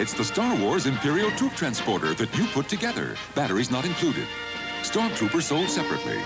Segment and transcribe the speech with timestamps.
[0.00, 3.16] It's the Star Wars Imperial Troop Transporter that you put together.
[3.34, 4.26] Batteries not included.
[4.80, 6.16] Stormtrooper sold separately.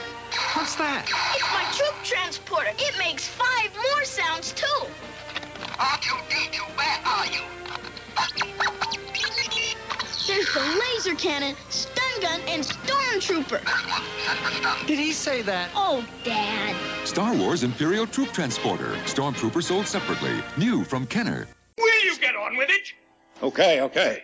[0.54, 1.10] What's that?
[1.34, 2.70] It's my troop transporter.
[2.78, 4.86] It makes five more sounds, too.
[5.72, 7.40] R2D2, where are you?
[10.28, 13.60] There's the laser cannon, stun gun, and stormtrooper.
[14.86, 15.70] Did he say that?
[15.74, 16.76] Oh, Dad.
[17.08, 18.94] Star Wars Imperial Troop Transporter.
[19.06, 20.44] Stormtrooper sold separately.
[20.56, 21.48] New from Kenner.
[21.76, 22.92] Will you get on with it?
[23.42, 24.22] Okay, okay.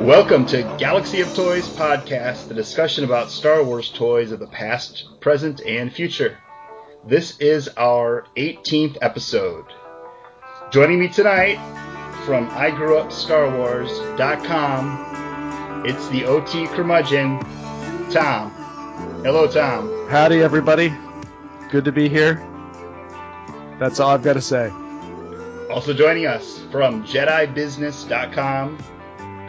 [0.00, 5.04] Welcome to Galaxy of Toys podcast, the discussion about Star Wars toys of the past,
[5.20, 6.36] present, and future.
[7.06, 9.66] This is our 18th episode.
[10.72, 11.58] Joining me tonight
[12.26, 17.38] from I Grew Up Star igrewupstarwars.com, it's the OT curmudgeon,
[18.10, 18.50] Tom.
[19.22, 20.08] Hello, Tom.
[20.08, 20.92] Howdy, everybody.
[21.70, 22.44] Good to be here.
[23.78, 24.70] That's all I've got to say.
[25.70, 28.78] Also joining us from JediBusiness.com,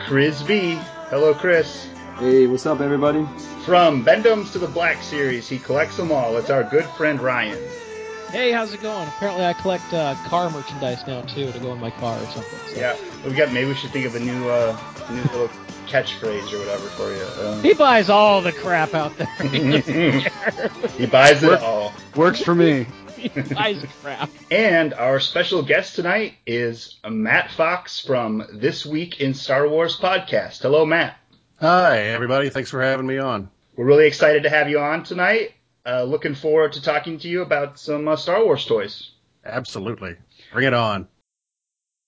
[0.08, 0.76] Chris V.
[1.10, 1.88] Hello, Chris.
[2.18, 3.28] Hey, what's up, everybody?
[3.66, 6.38] From Bend-Ems to the Black series, he collects them all.
[6.38, 7.60] It's our good friend Ryan.
[8.30, 9.08] Hey, how's it going?
[9.08, 12.60] Apparently, I collect uh, car merchandise now too to go in my car or something.
[12.74, 12.76] So.
[12.80, 12.96] Yeah,
[13.26, 13.52] we got.
[13.54, 14.78] Maybe we should think of a new, uh,
[15.10, 15.50] new little
[15.88, 17.48] catchphrase or whatever for you.
[17.48, 19.28] Um, He buys all the crap out there.
[20.98, 21.94] he buys it all.
[22.16, 22.88] Works for me.
[23.34, 24.30] He buys crap.
[24.52, 30.62] And our special guest tonight is Matt Fox from This Week in Star Wars podcast.
[30.62, 31.18] Hello, Matt.
[31.60, 32.50] Hi, everybody.
[32.50, 33.50] Thanks for having me on.
[33.76, 35.54] We're really excited to have you on tonight.
[35.86, 39.12] Uh, looking forward to talking to you about some uh, Star Wars toys.
[39.46, 40.16] Absolutely.
[40.52, 41.08] Bring it on.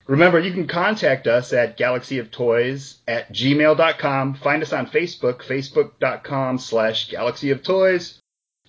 [0.08, 4.36] Remember, you can contact us at galaxyoftoys at gmail.com.
[4.36, 8.18] Find us on Facebook, facebook.com slash galaxyoftoys.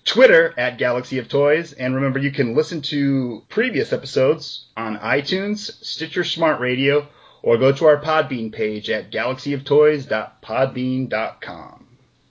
[0.05, 1.73] Twitter at Galaxy of Toys.
[1.73, 7.07] And remember, you can listen to previous episodes on iTunes, Stitcher Smart Radio,
[7.41, 11.85] or go to our Podbean page at galaxyoftoys.podbean.com.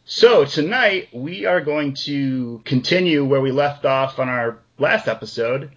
[0.04, 5.70] So tonight we are going to continue where we left off on our last episode.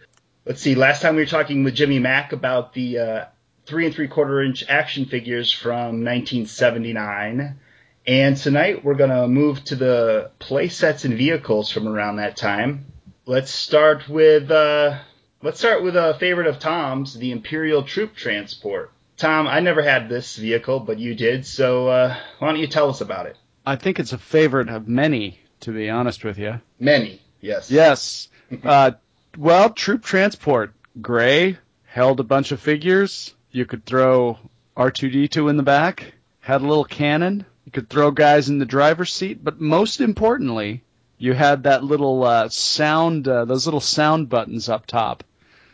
[0.45, 3.25] Let's see, last time we were talking with Jimmy Mack about the uh,
[3.65, 7.59] three and three quarter inch action figures from 1979.
[8.05, 12.35] And tonight we're going to move to the play sets and vehicles from around that
[12.35, 12.85] time.
[13.25, 14.97] Let's start with uh,
[15.43, 18.91] let's start with a favorite of Tom's, the Imperial Troop Transport.
[19.17, 22.89] Tom, I never had this vehicle, but you did, so uh, why don't you tell
[22.89, 23.37] us about it?
[23.67, 26.59] I think it's a favorite of many, to be honest with you.
[26.79, 27.69] Many, yes.
[27.69, 28.29] Yes.
[28.63, 28.91] uh,
[29.37, 30.73] well, troop transport.
[30.99, 33.35] Gray held a bunch of figures.
[33.51, 34.39] You could throw
[34.75, 36.15] R2D2 in the back.
[36.39, 37.45] Had a little cannon.
[37.65, 39.43] You could throw guys in the driver's seat.
[39.43, 40.83] But most importantly,
[41.17, 45.23] you had that little uh, sound, uh, those little sound buttons up top.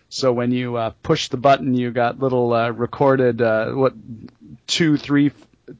[0.09, 3.94] So when you uh, push the button, you got little uh, recorded, uh, what,
[4.66, 5.31] two, three,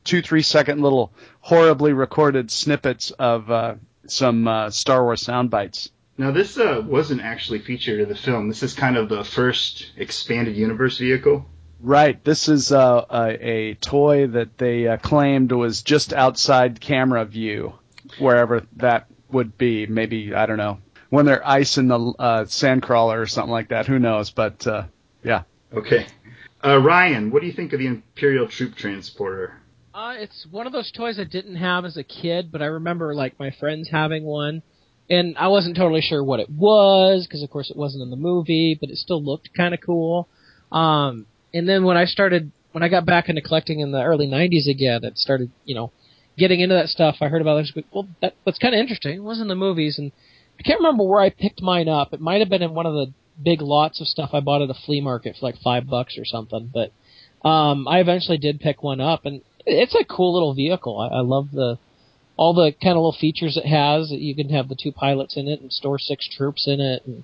[0.04, 3.76] two, three second little horribly recorded snippets of uh,
[4.06, 5.90] some uh, Star Wars sound bites.
[6.18, 8.48] Now, this uh, wasn't actually featured in the film.
[8.48, 11.46] This is kind of the first expanded universe vehicle.
[11.80, 12.24] Right.
[12.24, 17.74] This is uh, a, a toy that they uh, claimed was just outside camera view,
[18.20, 19.86] wherever that would be.
[19.86, 20.80] Maybe I don't know
[21.10, 23.86] when they're icing the uh, sandcrawler or something like that.
[23.86, 24.32] Who knows?
[24.32, 24.84] But uh,
[25.24, 25.44] yeah.
[25.74, 26.08] Okay.
[26.66, 29.62] Uh, Ryan, what do you think of the Imperial Troop Transporter?
[29.94, 33.14] Uh, it's one of those toys I didn't have as a kid, but I remember
[33.16, 34.62] like my friends having one,
[35.10, 38.16] and I wasn't totally sure what it was because, of course, it wasn't in the
[38.16, 40.28] movie, but it still looked kind of cool.
[40.72, 44.28] Um, and then when I started, when I got back into collecting in the early
[44.28, 45.92] '90s again, and started, you know,
[46.38, 47.86] getting into that stuff, I heard about it.
[47.92, 49.16] Well, that, that's kind of interesting.
[49.16, 50.12] It was in the movies, and
[50.60, 52.14] I can't remember where I picked mine up.
[52.14, 53.14] It might have been in one of the
[53.44, 56.26] big lots of stuff I bought at a flea market for like five bucks or
[56.26, 56.72] something.
[56.74, 56.92] But
[57.48, 61.00] um, I eventually did pick one up, and it's a cool little vehicle.
[61.00, 61.78] I, I love the
[62.38, 64.12] all the kind of little features it has.
[64.12, 67.04] You can have the two pilots in it and store six troops in it.
[67.06, 67.24] And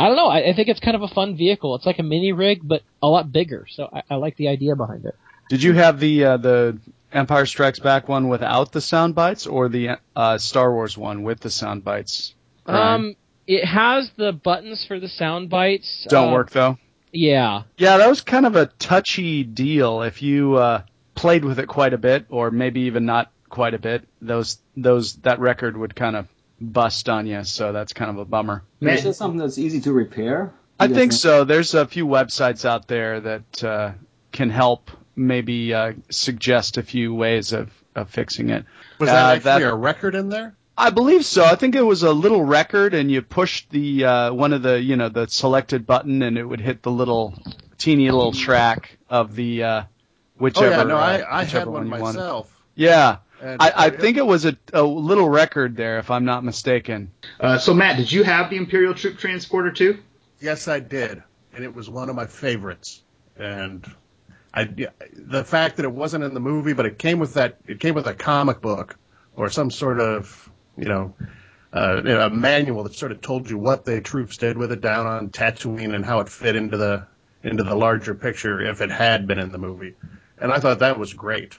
[0.00, 0.28] I don't know.
[0.28, 1.74] I, I think it's kind of a fun vehicle.
[1.74, 3.66] It's like a mini rig, but a lot bigger.
[3.68, 5.14] So I, I like the idea behind it.
[5.48, 6.78] Did you have the uh, the
[7.12, 11.40] Empire Strikes Back one without the sound bites, or the uh, Star Wars one with
[11.40, 12.34] the sound bites?
[12.66, 13.16] Um,
[13.46, 16.06] it has the buttons for the sound bites.
[16.08, 16.78] Don't uh, work though.
[17.12, 17.64] Yeah.
[17.76, 20.02] Yeah, that was kind of a touchy deal.
[20.02, 20.82] If you uh,
[21.14, 25.16] played with it quite a bit, or maybe even not quite a bit, those those
[25.16, 26.28] that record would kind of
[26.60, 27.44] bust on you.
[27.44, 28.62] So that's kind of a bummer.
[28.80, 30.52] Is that something that's easy to repair?
[30.78, 31.44] I think guys so.
[31.44, 33.92] There's a few websites out there that uh,
[34.32, 38.64] can help maybe uh, suggest a few ways of, of fixing it.
[38.98, 40.54] Was Uh, that actually that- a record in there?
[40.78, 41.44] I believe so.
[41.44, 44.80] I think it was a little record, and you pushed the uh, one of the
[44.80, 47.34] you know the selected button, and it would hit the little
[47.76, 49.82] teeny little track of the uh,
[50.38, 50.66] whichever.
[50.74, 52.04] oh yeah, no, uh, I, I had one you wanted.
[52.18, 52.50] myself.
[52.74, 56.44] Yeah, And I, I think it was a, a little record there, if I'm not
[56.44, 57.10] mistaken.
[57.38, 59.98] Uh, so Matt, did you have the Imperial Troop Transporter too?
[60.40, 61.22] Yes, I did,
[61.54, 63.02] and it was one of my favorites.
[63.36, 63.84] And
[64.52, 64.64] I,
[65.14, 67.94] the fact that it wasn't in the movie, but it came with that, it came
[67.94, 68.96] with a comic book
[69.36, 71.14] or some sort of, you know,
[71.72, 74.72] uh, you know, a manual that sort of told you what the troops did with
[74.72, 77.06] it down on Tatooine and how it fit into the
[77.42, 79.94] into the larger picture if it had been in the movie.
[80.38, 81.58] And I thought that was great.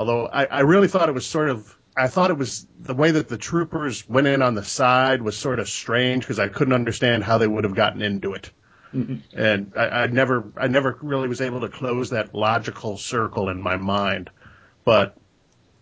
[0.00, 3.10] Although I, I really thought it was sort of I thought it was the way
[3.10, 6.72] that the troopers went in on the side was sort of strange because I couldn't
[6.72, 8.50] understand how they would have gotten into it.
[8.94, 9.38] Mm-hmm.
[9.38, 13.60] And I, I never I never really was able to close that logical circle in
[13.60, 14.30] my mind.
[14.86, 15.18] But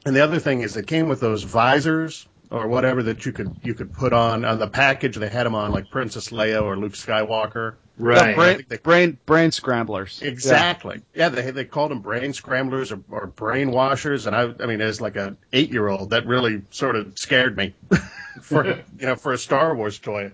[0.05, 3.55] and the other thing is it came with those visors or whatever that you could
[3.63, 5.17] you could put on on the package.
[5.17, 7.75] They had them on like Princess Leia or Luke Skywalker.
[8.01, 10.23] Yeah, I brain, they- brain brain scramblers.
[10.23, 11.03] Exactly.
[11.15, 14.81] Yeah, they they called them brain scramblers or, or brain washers, and I I mean
[14.81, 17.75] as like an eight year old that really sort of scared me
[18.43, 20.33] for you know for a Star Wars toy.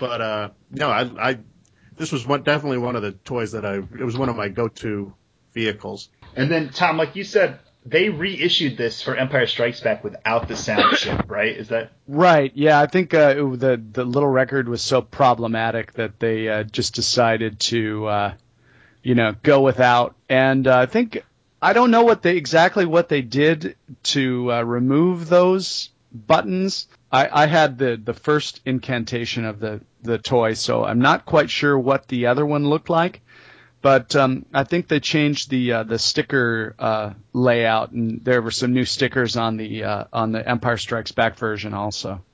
[0.00, 1.38] But uh no, I I
[1.96, 4.48] this was one definitely one of the toys that I it was one of my
[4.48, 5.14] go to
[5.52, 6.08] vehicles.
[6.34, 10.56] And then Tom, like you said, they reissued this for Empire Strikes Back without the
[10.56, 11.54] sound chip, right?
[11.56, 12.50] Is that Right.
[12.54, 16.62] Yeah, I think uh, it- the the little record was so problematic that they uh,
[16.64, 18.34] just decided to, uh,
[19.02, 20.14] you know, go without.
[20.28, 21.24] And uh, I think
[21.60, 26.88] I don't know what they exactly what they did to uh, remove those buttons.
[27.12, 31.48] I, I had the the first incantation of the the toy, so I'm not quite
[31.50, 33.20] sure what the other one looked like.
[33.84, 38.50] But um, I think they changed the uh, the sticker uh, layout, and there were
[38.50, 42.24] some new stickers on the uh, on the Empire Strikes Back version also.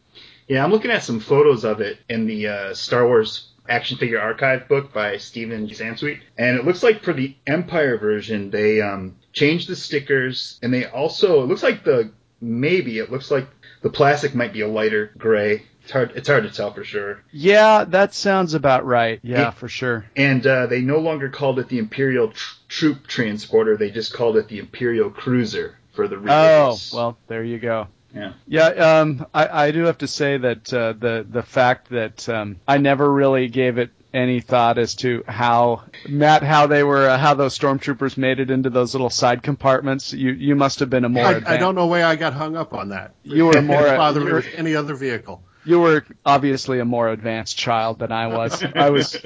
[0.46, 4.20] Yeah, I'm looking at some photos of it in the uh, Star Wars action figure
[4.20, 9.16] archive book by Stephen Sansweet, and it looks like for the Empire version they um,
[9.32, 13.48] changed the stickers, and they also it looks like the maybe it looks like
[13.82, 15.64] the plastic might be a lighter gray.
[15.82, 17.22] It's hard it's hard to tell for sure.
[17.32, 19.18] Yeah, that sounds about right.
[19.22, 19.50] Yeah, Yeah.
[19.50, 20.04] for sure.
[20.16, 24.36] And uh, they no longer called it the Imperial tr- Troop Transporter; they just called
[24.36, 26.18] it the Imperial Cruiser for the Oh,
[26.64, 26.92] re-release.
[26.92, 27.88] well, there you go.
[28.14, 28.32] Yeah.
[28.46, 32.56] Yeah, um, I, I do have to say that uh, the the fact that um,
[32.66, 37.16] I never really gave it any thought as to how Matt, how they were, uh,
[37.16, 40.12] how those stormtroopers made it into those little side compartments.
[40.12, 41.24] You you must have been a more.
[41.24, 43.14] I, I don't know why I got hung up on that.
[43.22, 43.86] You were more.
[43.86, 45.42] It bothered me with any other vehicle.
[45.64, 48.62] You were obviously a more advanced child than I was.
[48.74, 49.16] I was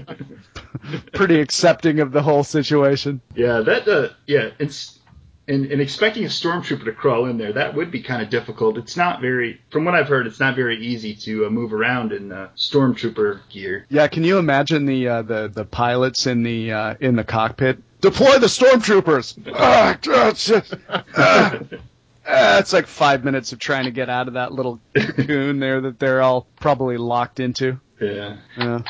[1.12, 3.20] pretty accepting of the whole situation.
[3.34, 4.98] Yeah, that uh, yeah, it's
[5.46, 8.78] and, and expecting a stormtrooper to crawl in there that would be kind of difficult.
[8.78, 12.12] It's not very, from what I've heard, it's not very easy to uh, move around
[12.12, 13.86] in uh, stormtrooper gear.
[13.90, 17.78] Yeah, can you imagine the uh, the the pilots in the uh, in the cockpit?
[18.00, 19.34] Deploy the stormtroopers.
[22.26, 24.80] Ah, it's just- it's like five minutes of trying to get out of that little
[24.94, 27.78] cocoon there that they're all probably locked into.
[28.00, 28.36] Yeah.
[28.56, 28.80] Yeah.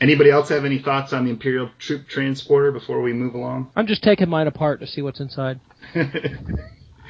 [0.00, 3.70] Anybody else have any thoughts on the Imperial Troop Transporter before we move along?
[3.76, 5.60] I'm just taking mine apart to see what's inside.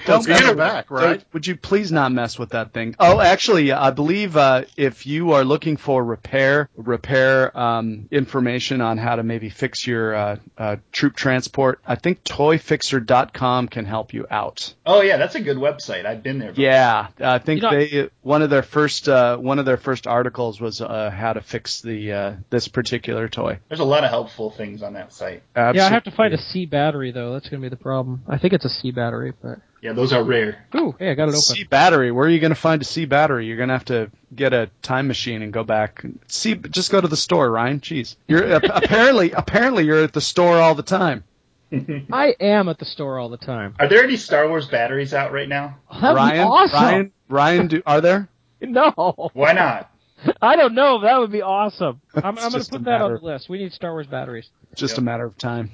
[0.07, 1.09] Don't Get mess her back, right?
[1.19, 2.95] Would- Would you please not mess with that thing?
[2.99, 8.99] Oh, actually, I believe uh, if you are looking for repair repair um, information on
[8.99, 14.27] how to maybe fix your uh, uh, troop transport, I think ToyFixer.com can help you
[14.31, 14.75] out.
[14.87, 16.07] Oh yeah, that's a good website.
[16.07, 16.51] I've been there.
[16.51, 16.65] Before.
[16.65, 20.07] Yeah, I think You know- they one of their first uh, one of their first
[20.07, 23.59] articles was uh, how to fix the uh, this particular toy.
[23.69, 25.43] There's a lot of helpful things on that site.
[25.55, 25.79] Absolutely.
[25.81, 27.33] Yeah, I have to find a C battery though.
[27.35, 28.23] That's gonna be the problem.
[28.29, 30.67] I think it's a C battery, but Yeah, those are rare.
[30.75, 31.41] ooh, hey, I got it open.
[31.43, 32.11] C battery.
[32.11, 33.45] Where are you going to find a C battery?
[33.45, 36.03] You're going to have to get a time machine and go back.
[36.27, 37.81] C, just go to the store, Ryan.
[37.81, 41.23] Jeez, you're apparently apparently you're at the store all the time.
[42.11, 43.75] I am at the store all the time.
[43.79, 45.77] Are there any Star Wars batteries out right now?
[45.91, 46.83] Oh, That'd Ryan, be awesome.
[46.83, 48.29] Ryan, Ryan, do, are there?
[48.63, 49.91] No, Why not?
[50.41, 51.03] I don't know.
[51.03, 52.01] That would be awesome.
[52.15, 53.51] I'm, I'm going to put that on the list.
[53.51, 54.49] We need Star Wars batteries.
[54.75, 55.73] Just a matter of time.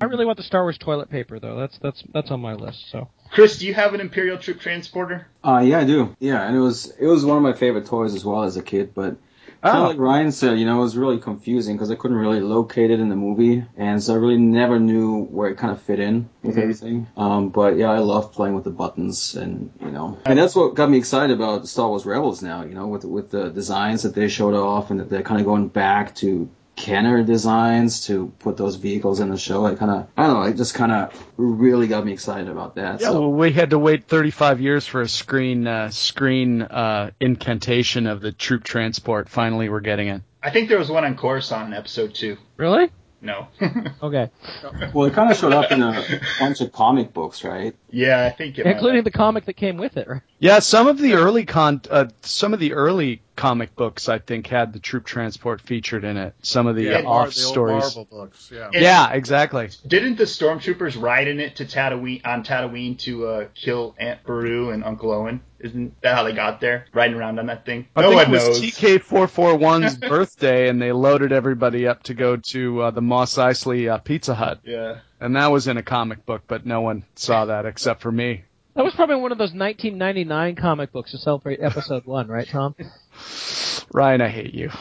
[0.00, 1.56] I really want the Star Wars toilet paper though.
[1.56, 2.90] That's that's that's on my list.
[2.90, 5.26] So Chris, do you have an Imperial Troop Transporter?
[5.44, 6.14] Uh, yeah, I do.
[6.18, 8.62] Yeah, and it was it was one of my favorite toys as well as a
[8.62, 8.92] kid.
[8.94, 9.16] But
[9.62, 9.82] kind Oh.
[9.84, 12.90] of like Ryan said, you know, it was really confusing because I couldn't really locate
[12.90, 16.00] it in the movie, and so I really never knew where it kind of fit
[16.00, 16.60] in with Mm-hmm.
[16.62, 17.06] everything.
[17.16, 20.74] Um, but yeah, I love playing with the buttons, and you know, and that's what
[20.74, 22.62] got me excited about Star Wars Rebels now.
[22.64, 25.46] You know, with with the designs that they showed off, and that they're kind of
[25.46, 29.66] going back to Kenner designs to put those vehicles in the show.
[29.66, 32.76] I kind of, I don't know, it just kind of really got me excited about
[32.76, 33.00] that.
[33.00, 37.10] Yeah, so, well, we had to wait 35 years for a screen uh, screen uh,
[37.18, 39.28] incantation of the troop transport.
[39.28, 40.22] Finally, we're getting it.
[40.40, 42.36] I think there was one on Coruscant in episode two.
[42.56, 42.90] Really?
[43.20, 43.48] No.
[44.00, 44.30] Okay.
[44.94, 46.04] well, it kind of showed up in a
[46.38, 47.74] bunch of comic books, right?
[47.90, 50.22] Yeah, I think it might Including the comic that came with it, right?
[50.38, 54.46] Yeah, some of the early con, uh, some of the early comic books I think
[54.46, 56.34] had the troop transport featured in it.
[56.42, 57.82] Some of the Yeah, uh, off the stories.
[57.82, 58.50] Marvel books.
[58.52, 58.70] Yeah.
[58.72, 59.70] Yeah, exactly.
[59.86, 64.70] Didn't the stormtroopers ride in it to Tatooine on Tatooine to uh, kill Aunt Beru
[64.70, 65.40] and Uncle Owen?
[65.60, 66.86] Isn't that how they got there?
[66.92, 67.88] Riding around on that thing?
[67.96, 68.60] I no think one it was knows.
[68.60, 73.98] TK441's birthday, and they loaded everybody up to go to uh, the Mos Eisley uh,
[73.98, 74.98] Pizza Hut, yeah.
[75.20, 78.44] And that was in a comic book, but no one saw that except for me.
[78.74, 82.74] That was probably one of those 1999 comic books to celebrate episode one, right, Tom?
[83.92, 84.70] Ryan, I hate you.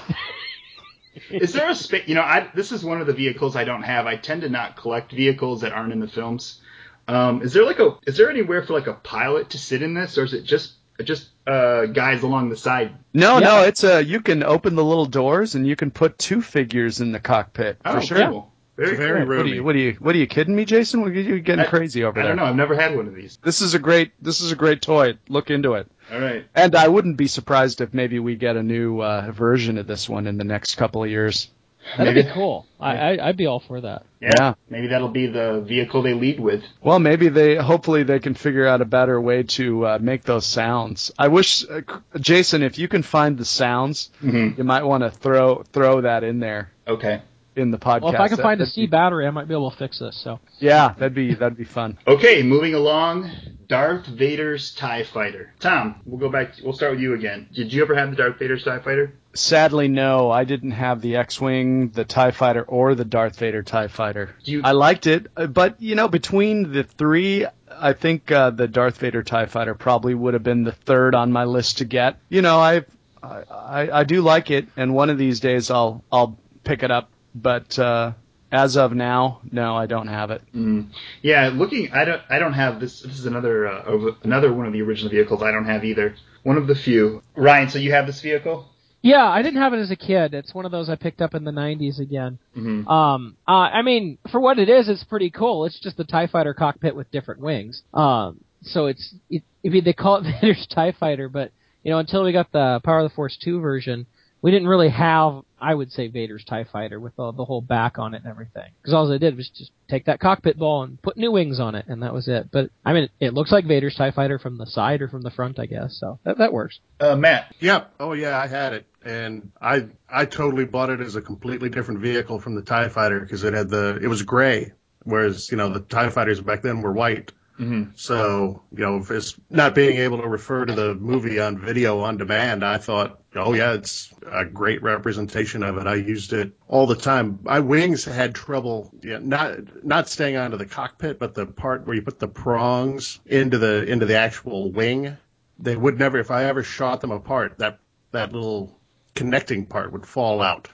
[1.31, 2.07] Is there a space?
[2.07, 4.05] You know, I this is one of the vehicles I don't have.
[4.05, 6.61] I tend to not collect vehicles that aren't in the films.
[7.07, 7.97] Um, is there like a?
[8.05, 10.73] Is there anywhere for like a pilot to sit in this, or is it just
[11.03, 12.93] just uh, guys along the side?
[13.15, 13.45] No, Yeah.
[13.47, 17.01] no, it's a you can open the little doors and you can put two figures
[17.01, 18.27] in the cockpit Oh, for sure.
[18.29, 18.53] cool.
[18.77, 19.35] Very, Very cool.
[19.35, 19.63] What are you?
[19.63, 19.93] What are you?
[19.99, 21.01] What are you kidding me, Jason?
[21.01, 22.31] What are you getting I- crazy over I there?
[22.33, 22.49] I don't know.
[22.49, 23.39] I've never had one of these.
[23.43, 24.11] This is a great.
[24.21, 25.17] This is a great toy.
[25.29, 25.91] Look into it.
[26.13, 26.45] All right.
[26.55, 30.07] And I wouldn't be surprised if maybe we get a new uh, version of this
[30.07, 31.49] one in the next couple of years.
[31.97, 32.65] That'd Maybe- be cool.
[32.81, 34.05] I, I I'd be all for that.
[34.19, 34.31] Yeah.
[34.37, 34.53] Yeah.
[34.69, 36.63] Maybe that'll be the vehicle they lead with.
[36.81, 37.55] Well, maybe they.
[37.55, 41.11] Hopefully, they can figure out a better way to uh, make those sounds.
[41.17, 41.81] I wish, uh,
[42.19, 44.59] Jason, if you can find the sounds, Mm-hmm.
[44.59, 47.21] you might want to throw throw that in there Okay.
[47.57, 48.01] In the podcast.
[48.01, 49.99] Well, if I can find a C be- battery, I might be able to fix
[49.99, 50.15] this.
[50.23, 51.97] So yeah, that'd be that'd be fun.
[52.07, 53.29] Okay, moving along.
[53.67, 55.53] Darth Vader's Tie Fighter.
[55.59, 56.53] Tom, we'll go back.
[56.63, 57.49] We'll start with you again.
[57.53, 59.13] Did you ever have the Darth Vader's Tie Fighter?
[59.33, 63.87] Sadly, no, I didn't have the X-wing, the Tie Fighter, or the Darth Vader Tie
[63.89, 64.33] Fighter.
[64.43, 68.67] You- I liked it, uh, but you know, between the three, I think uh, the
[68.67, 72.17] Darth Vader Tie Fighter probably would have been the third on my list to get.
[72.29, 72.85] You know, I,
[73.21, 76.89] I, I, I do like it, and one of these days I'll, I'll pick it
[76.89, 77.09] up.
[77.41, 78.13] But uh,
[78.51, 80.41] as of now, no, I don't have it.
[80.55, 80.89] Mm.
[81.21, 83.01] Yeah, looking, I don't, I don't have this.
[83.01, 86.15] This is another, uh, of- another one of the original vehicles I don't have either.
[86.43, 87.23] One of the few.
[87.35, 88.69] Ryan, so you have this vehicle?
[89.01, 90.33] yeah, I didn't have it as a kid.
[90.33, 92.39] It's one of those I picked up in the 90s again.
[92.57, 92.87] Mm-hmm.
[92.87, 95.65] Um, uh, I mean, for what it is, it's pretty cool.
[95.65, 97.83] It's just the Tie Fighter cockpit with different wings.
[97.93, 101.51] Um, so it's, it, I mean, they call it Vader's Tie Fighter, but
[101.83, 104.07] you know, until we got the Power of the Force 2 version,
[104.41, 107.97] we didn't really have, I would say, Vader's Tie Fighter with the, the whole back
[107.97, 108.69] on it and everything.
[108.81, 111.75] Because all they did was just take that cockpit ball and put new wings on
[111.75, 112.49] it, and that was it.
[112.51, 115.23] But I mean, it, it looks like Vader's Tie Fighter from the side or from
[115.23, 115.97] the front, I guess.
[115.99, 116.79] So that that works.
[116.99, 117.55] Uh, Matt.
[117.59, 117.93] Yep.
[117.99, 122.01] Oh yeah, I had it, and I I totally bought it as a completely different
[122.01, 125.69] vehicle from the Tie Fighter because it had the it was gray, whereas you know
[125.69, 127.31] the Tie Fighters back then were white.
[127.59, 127.91] Mm-hmm.
[127.95, 132.17] So you know, it's not being able to refer to the movie on video on
[132.17, 135.87] demand, I thought, oh yeah, it's a great representation of it.
[135.87, 137.39] I used it all the time.
[137.41, 142.03] My wings had trouble, not not staying onto the cockpit, but the part where you
[142.03, 145.17] put the prongs into the into the actual wing.
[145.59, 147.79] They would never, if I ever shot them apart, that
[148.11, 148.79] that little
[149.15, 150.69] connecting part would fall out,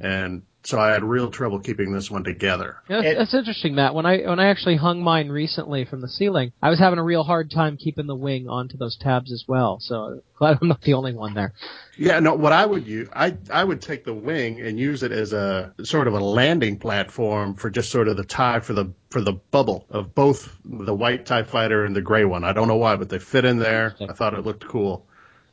[0.00, 2.76] and so I had real trouble keeping this one together.
[2.88, 3.94] Yeah, that's, It- that's interesting, Matt.
[3.94, 7.02] When I when I actually hung mine recently from the ceiling, I was having a
[7.02, 9.78] real hard time keeping the wing onto those tabs as well.
[9.80, 11.54] So glad I'm not the only one there.
[11.96, 12.34] Yeah, no.
[12.34, 15.72] What I would use, I I would take the wing and use it as a
[15.82, 19.32] sort of a landing platform for just sort of the tie for the for the
[19.32, 22.44] bubble of both the white Tie Fighter and the gray one.
[22.44, 23.96] I don't know why, but they fit in there.
[24.00, 25.06] I thought it looked cool,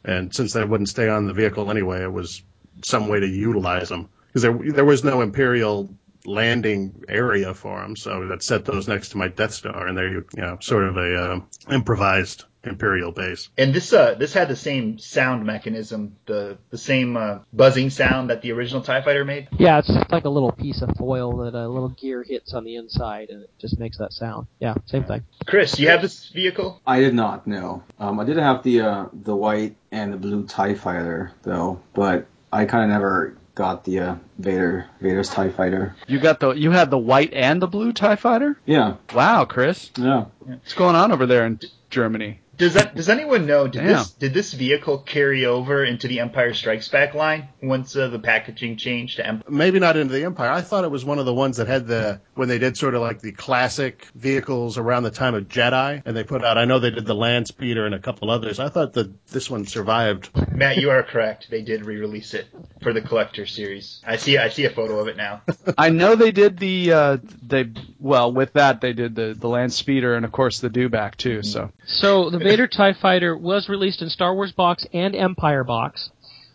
[0.03, 2.41] and since they wouldn't stay on the vehicle anyway, it was
[2.83, 5.89] some way to utilize them because there there was no Imperial
[6.25, 10.13] landing area for them, so that set those next to my Death Star, and they're
[10.13, 11.39] you know sort of a uh,
[11.71, 13.49] improvised Imperial base.
[13.57, 18.29] And this uh this had the same sound mechanism, the the same uh, buzzing sound
[18.29, 19.47] that the original Tie Fighter made.
[19.57, 22.63] Yeah, it's just like a little piece of foil that a little gear hits on
[22.65, 24.47] the inside, and it just makes that sound.
[24.59, 25.23] Yeah, same thing.
[25.45, 26.81] Chris, you have this vehicle?
[26.85, 27.83] I did not know.
[27.99, 32.27] Um, I did have the uh, the white and the blue Tie Fighter though, but
[32.51, 35.95] I kind of never got the uh, Vader Vader's Tie Fighter.
[36.07, 38.57] You got the you had the white and the blue Tie Fighter.
[38.65, 40.25] Yeah, Wow, Chris, yeah.
[40.39, 41.59] what's going on over there in
[41.89, 42.39] Germany?
[42.57, 43.67] Does that does anyone know?
[43.67, 43.87] Did Damn.
[43.87, 48.19] this did this vehicle carry over into the Empire Strikes Back line once uh, the
[48.19, 49.49] packaging changed to Empire?
[49.49, 50.49] Maybe not into the Empire.
[50.49, 52.95] I thought it was one of the ones that had the when they did sort
[52.95, 56.57] of like the classic vehicles around the time of Jedi, and they put out.
[56.57, 58.59] I know they did the Land Speeder and a couple others.
[58.59, 60.29] I thought that this one survived.
[60.51, 61.47] Matt, you are correct.
[61.51, 62.47] They did re-release it
[62.81, 64.01] for the collector series.
[64.05, 65.43] I see I see a photo of it now.
[65.77, 69.73] I know they did the uh, they well with that they did the the land
[69.73, 71.43] speeder and of course the dewback too.
[71.43, 76.09] So So the Vader TIE Fighter was released in Star Wars box and Empire box.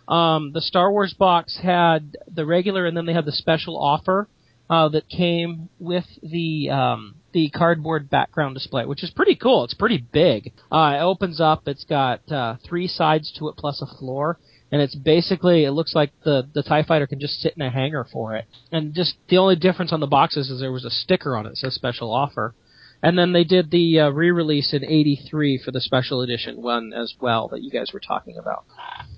[0.08, 4.26] Um, the Star Wars box had the regular and then they had the special offer
[4.70, 9.64] uh, that came with the um, the cardboard background display, which is pretty cool.
[9.64, 10.52] It's pretty big.
[10.70, 11.68] Uh, it opens up.
[11.68, 14.38] It's got uh, three sides to it plus a floor.
[14.70, 17.70] And it's basically, it looks like the, the TIE fighter can just sit in a
[17.70, 18.46] hangar for it.
[18.70, 21.58] And just, the only difference on the boxes is there was a sticker on it
[21.58, 22.54] says special offer.
[23.02, 27.14] And then they did the uh, re-release in '83 for the special edition one as
[27.20, 28.64] well that you guys were talking about.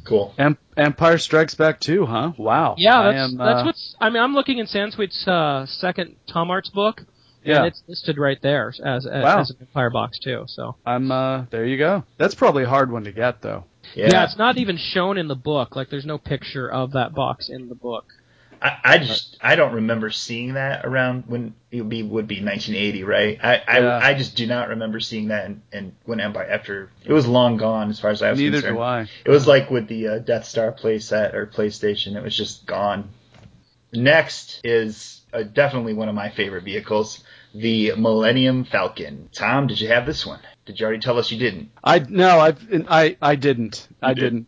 [0.06, 0.34] Cool.
[0.38, 2.32] Em- Empire Strikes Back too, huh?
[2.38, 2.76] Wow.
[2.78, 3.96] Yeah, I that's am, that's uh, what's.
[4.00, 7.02] I mean, I'm looking in Sansweet's uh, second Tomart's book,
[7.44, 7.58] Yeah.
[7.58, 9.40] and it's listed right there as as, Wow.
[9.40, 10.44] as an Empire box too.
[10.48, 12.04] So I'm uh there you go.
[12.18, 13.64] That's probably a hard one to get though.
[13.94, 14.24] yeah.
[14.24, 15.76] it's not even shown in the book.
[15.76, 18.06] Like, there's no picture of that box in the book.
[18.62, 22.36] I, I just I don't remember seeing that around when it would be would be
[22.42, 23.38] 1980, right?
[23.42, 24.00] I I, Yeah.
[24.02, 27.56] I just do not remember seeing that in, in when Empire after it was long
[27.56, 28.76] gone as far as I was Neither concerned.
[28.76, 29.08] do I.
[29.24, 33.10] It was like with the uh, Death Star playset or PlayStation, it was just gone.
[33.92, 37.22] Next is uh, definitely one of my favorite vehicles,
[37.54, 39.28] the Millennium Falcon.
[39.32, 40.40] Tom, did you have this one?
[40.66, 41.70] Did you already tell us you didn't?
[41.82, 42.54] I no, I
[42.88, 43.86] I I didn't.
[44.02, 44.20] I did?
[44.22, 44.46] didn't.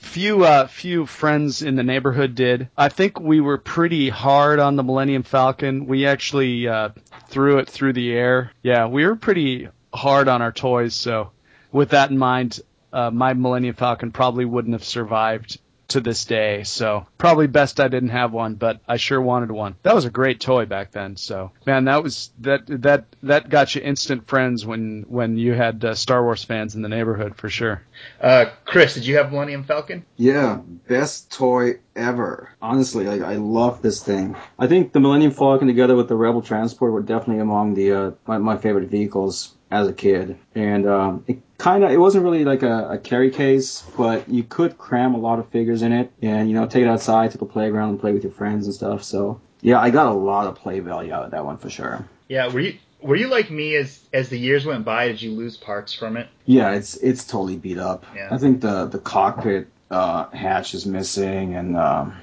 [0.00, 2.68] Few uh few friends in the neighborhood did.
[2.76, 5.86] I think we were pretty hard on the Millennium Falcon.
[5.86, 6.90] We actually uh
[7.28, 8.52] threw it through the air.
[8.62, 11.30] Yeah, we were pretty hard on our toys, so
[11.72, 12.60] with that in mind,
[12.92, 16.64] uh my Millennium Falcon probably wouldn't have survived to this day.
[16.64, 19.76] So probably best I didn't have one, but I sure wanted one.
[19.82, 21.16] That was a great toy back then.
[21.16, 25.84] So man, that was that that that got you instant friends when when you had
[25.84, 27.82] uh, Star Wars fans in the neighborhood for sure.
[28.20, 30.04] Uh, Chris, did you have Millennium Falcon?
[30.16, 32.50] Yeah, best toy ever.
[32.60, 34.36] Honestly, like I love this thing.
[34.58, 38.10] I think the Millennium Falcon together with the Rebel Transport were definitely among the uh,
[38.26, 40.38] my, my favorite vehicles as a kid.
[40.54, 44.44] And um, it kind of it wasn't really like a, a carry case, but you
[44.44, 47.38] could cram a lot of figures in it, and you know take it outside to
[47.38, 49.02] the playground and play with your friends and stuff.
[49.02, 52.06] So yeah, I got a lot of play value out of that one for sure.
[52.28, 55.08] Yeah, were you were you like me as as the years went by?
[55.08, 56.28] Did you lose parts from it?
[56.46, 58.06] Yeah, it's it's totally beat up.
[58.14, 58.28] Yeah.
[58.30, 62.16] I think the the cockpit uh, hatch is missing, and um,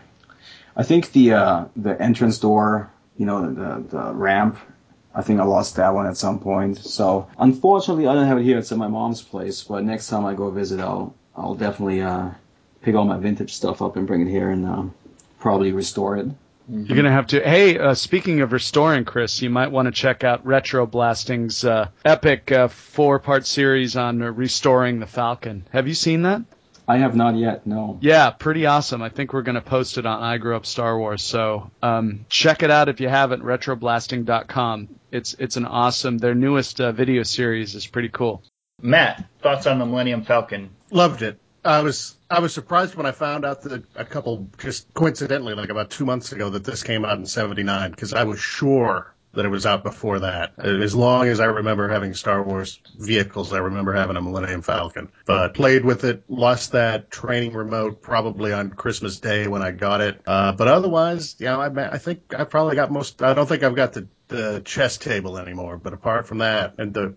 [0.76, 4.58] I think the uh, the entrance door, you know, the the ramp.
[5.16, 6.78] I think I lost that one at some point.
[6.78, 8.58] So unfortunately, I don't have it here.
[8.58, 9.64] It's at my mom's place.
[9.64, 12.30] But next time I go visit, I'll I'll definitely uh,
[12.82, 14.94] pick all my vintage stuff up and bring it here and um,
[15.40, 16.28] probably restore it.
[16.68, 17.42] You're gonna have to.
[17.42, 21.90] Hey, uh, speaking of restoring, Chris, you might want to check out Retro Blasting's uh,
[22.04, 25.68] epic uh, four-part series on uh, restoring the Falcon.
[25.72, 26.42] Have you seen that?
[26.88, 27.66] I have not yet.
[27.66, 27.98] No.
[28.02, 29.02] Yeah, pretty awesome.
[29.04, 31.22] I think we're gonna post it on I Grew Up Star Wars.
[31.22, 33.44] So um, check it out if you haven't.
[33.44, 34.90] Retroblasting.com.
[35.16, 36.18] It's it's an awesome.
[36.18, 38.44] Their newest uh, video series is pretty cool.
[38.82, 40.72] Matt, thoughts on the Millennium Falcon?
[40.92, 41.40] Loved it.
[41.64, 45.70] I was I was surprised when I found out that a couple just coincidentally like
[45.70, 49.46] about two months ago that this came out in '79 because I was sure that
[49.46, 50.54] it was out before that.
[50.58, 55.12] As long as I remember having Star Wars vehicles, I remember having a Millennium Falcon.
[55.26, 60.02] But played with it, lost that training remote probably on Christmas Day when I got
[60.02, 60.22] it.
[60.26, 63.22] Uh, but otherwise, you know, I, I think I probably got most.
[63.22, 65.78] I don't think I've got the the chess table anymore.
[65.78, 67.16] But apart from that, and the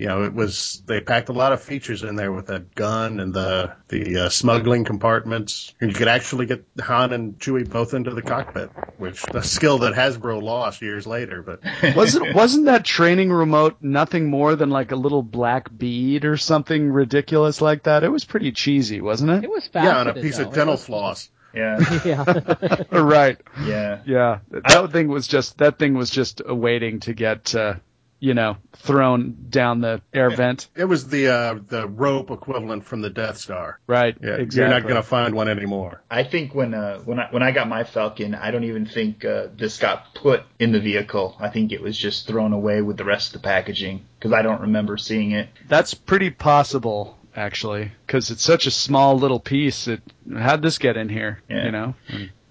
[0.00, 3.20] you know, it was they packed a lot of features in there with that gun
[3.20, 5.74] and the the uh, smuggling compartments.
[5.78, 9.80] And you could actually get Han and Chewie both into the cockpit, which a skill
[9.80, 11.42] that Hasbro lost years later.
[11.42, 11.60] But
[11.94, 16.90] Wasn't wasn't that training remote nothing more than like a little black bead or something
[16.90, 18.02] ridiculous like that?
[18.02, 19.44] It was pretty cheesy, wasn't it?
[19.44, 20.44] It was yeah, and a piece though.
[20.48, 21.28] of dental floss.
[21.54, 22.82] Yeah, Yeah.
[22.92, 23.40] right.
[23.64, 24.00] yeah.
[24.04, 27.74] Yeah, that thing was just that thing was just waiting to get uh,
[28.20, 30.68] you know thrown down the air vent.
[30.76, 33.80] It was the uh, the rope equivalent from the Death Star.
[33.86, 34.16] Right.
[34.22, 34.60] Yeah, exactly.
[34.60, 36.02] you're not going to find one anymore.
[36.10, 39.24] I think when uh, when I when I got my Falcon, I don't even think
[39.24, 41.36] uh, this got put in the vehicle.
[41.40, 44.42] I think it was just thrown away with the rest of the packaging because I
[44.42, 45.48] don't remember seeing it.
[45.66, 49.88] That's pretty possible actually, because it's such a small little piece.
[49.88, 50.02] It
[50.36, 51.42] how'd this get in here?
[51.48, 51.64] Yeah.
[51.64, 51.94] You know.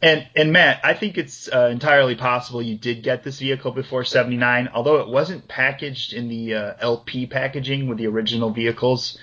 [0.01, 4.05] And and Matt, I think it's uh, entirely possible you did get this vehicle before
[4.05, 9.17] '79, although it wasn't packaged in the uh, LP packaging with the original vehicles.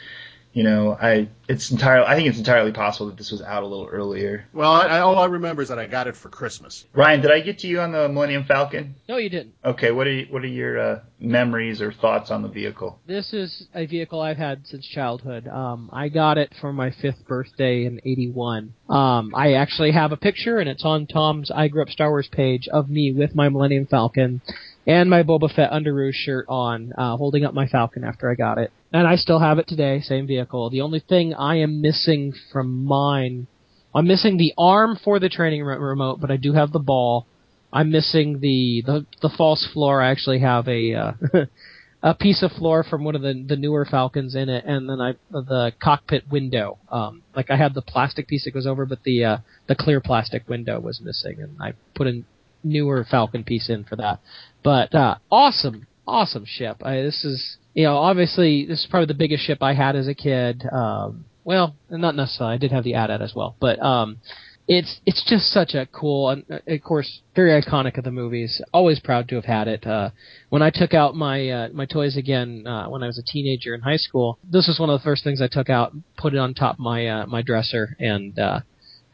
[0.56, 3.66] You know, I it's entirely I think it's entirely possible that this was out a
[3.66, 4.46] little earlier.
[4.54, 6.86] Well, I, I, all I remember is that I got it for Christmas.
[6.94, 8.94] Ryan, did I get to you on the Millennium Falcon?
[9.06, 9.52] No, you didn't.
[9.62, 12.98] Okay, what are you, what are your uh, memories or thoughts on the vehicle?
[13.06, 15.46] This is a vehicle I've had since childhood.
[15.46, 18.72] Um, I got it for my fifth birthday in '81.
[18.88, 22.28] Um, I actually have a picture, and it's on Tom's I Grew Up Star Wars
[22.32, 24.40] page of me with my Millennium Falcon
[24.86, 28.58] and my Boba Fett Underoos shirt on, uh, holding up my Falcon after I got
[28.58, 28.70] it.
[28.96, 30.70] And I still have it today, same vehicle.
[30.70, 33.46] The only thing I am missing from mine,
[33.94, 37.26] I'm missing the arm for the training re- remote, but I do have the ball.
[37.70, 40.00] I'm missing the the, the false floor.
[40.00, 41.12] I actually have a uh,
[42.02, 44.98] a piece of floor from one of the the newer Falcons in it, and then
[44.98, 46.78] I the cockpit window.
[46.90, 50.00] Um, like I had the plastic piece that goes over, but the uh, the clear
[50.00, 52.22] plastic window was missing, and I put a
[52.64, 54.20] newer Falcon piece in for that.
[54.64, 56.78] But uh, awesome, awesome ship.
[56.82, 60.08] I, this is you know obviously this is probably the biggest ship I had as
[60.08, 60.64] a kid.
[60.72, 62.54] Um, well, not necessarily.
[62.54, 64.18] I did have the AT-AT as well, but um,
[64.66, 68.60] it's it's just such a cool and uh, of course very iconic of the movies.
[68.72, 69.86] Always proud to have had it.
[69.86, 70.10] Uh,
[70.48, 73.74] when I took out my uh, my toys again uh, when I was a teenager
[73.74, 76.38] in high school, this was one of the first things I took out, put it
[76.38, 78.60] on top of my uh, my dresser, and uh,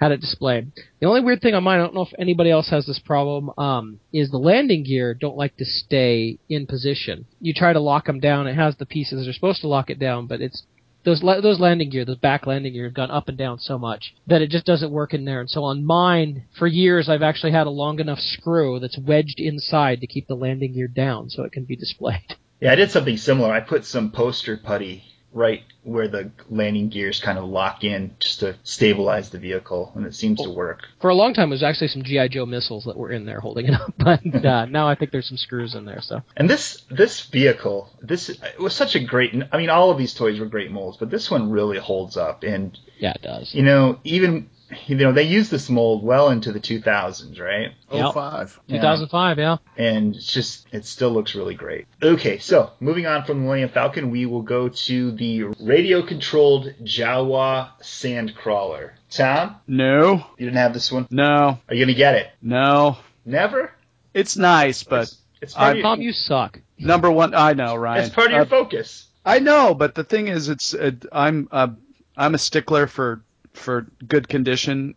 [0.03, 0.73] had it displayed.
[1.01, 3.51] The only weird thing on mine, I don't know if anybody else has this problem,
[3.57, 7.25] um, is the landing gear don't like to stay in position.
[7.41, 9.91] You try to lock them down, it has the pieces that are supposed to lock
[9.91, 10.65] it down, but it's
[11.05, 14.15] those those landing gear, those back landing gear, have gone up and down so much
[14.27, 15.41] that it just doesn't work in there.
[15.41, 19.39] And so on mine, for years, I've actually had a long enough screw that's wedged
[19.39, 22.37] inside to keep the landing gear down so it can be displayed.
[22.61, 23.53] Yeah, I did something similar.
[23.53, 28.41] I put some poster putty right where the landing gears kind of lock in just
[28.41, 30.87] to stabilize the vehicle, and it seems to work.
[31.01, 33.41] For a long time, it was actually some GI Joe missiles that were in there
[33.41, 36.01] holding it up, but uh, now I think there's some screws in there.
[36.01, 39.35] So And this this vehicle, this it was such a great.
[39.53, 42.43] I mean, all of these toys were great molds, but this one really holds up.
[42.43, 43.55] And yeah, it does.
[43.55, 44.51] you know, even
[44.87, 47.73] you know they used this mold well into the 2000s, right?
[47.93, 48.15] Yep.
[48.15, 48.61] 05.
[48.69, 49.57] 2005, yeah.
[49.77, 51.87] and it's just it still looks really great.
[52.03, 57.71] Okay, so moving on from the Millennium Falcon, we will go to the radio-controlled Jawa
[57.83, 58.91] Sandcrawler.
[59.11, 61.07] Tom, No, you didn't have this one.
[61.11, 62.29] no, Are you gonna get it?
[62.41, 62.97] no.
[63.25, 63.71] Never.
[64.15, 66.61] It's nice, but It's, it's part, I- of your, Tom, you suck.
[66.79, 68.05] number one, I know, Ryan.
[68.05, 69.07] it's part of your Uh, focus.
[69.25, 71.69] I know, but the thing is, it's it, I'm uh,
[72.17, 73.23] I'm a stickler for
[73.55, 74.95] for good condition.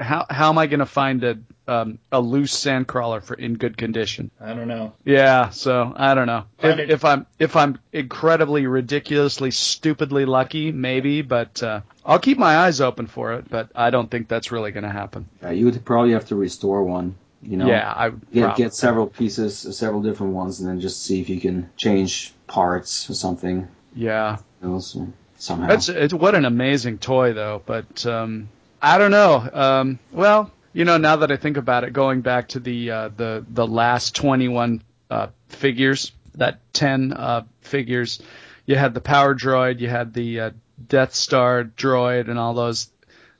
[0.00, 3.76] How how am I going to find a um, a loose sandcrawler for in good
[3.76, 4.30] condition?
[4.40, 4.92] I don't know.
[5.04, 6.44] Yeah, so I don't know.
[6.62, 12.38] If, it- if I'm if I'm incredibly ridiculously stupidly lucky, maybe, but uh, I'll keep
[12.38, 13.48] my eyes open for it.
[13.48, 15.26] But I don't think that's really going to happen.
[15.42, 17.14] Yeah, you would probably have to restore one.
[17.42, 21.02] You know, Yeah, I get probably- get several pieces, several different ones, and then just
[21.04, 25.06] see if you can change parts or something Yeah, else or
[25.40, 25.68] somehow.
[25.68, 28.48] That's it's what an amazing toy though, but um,
[28.80, 29.48] I don't know.
[29.52, 33.08] Um, well, you know, now that I think about it, going back to the uh,
[33.16, 38.22] the the last 21 uh, figures, that 10 uh, figures,
[38.66, 40.50] you had the Power Droid, you had the uh,
[40.88, 42.90] Death Star droid, and all those.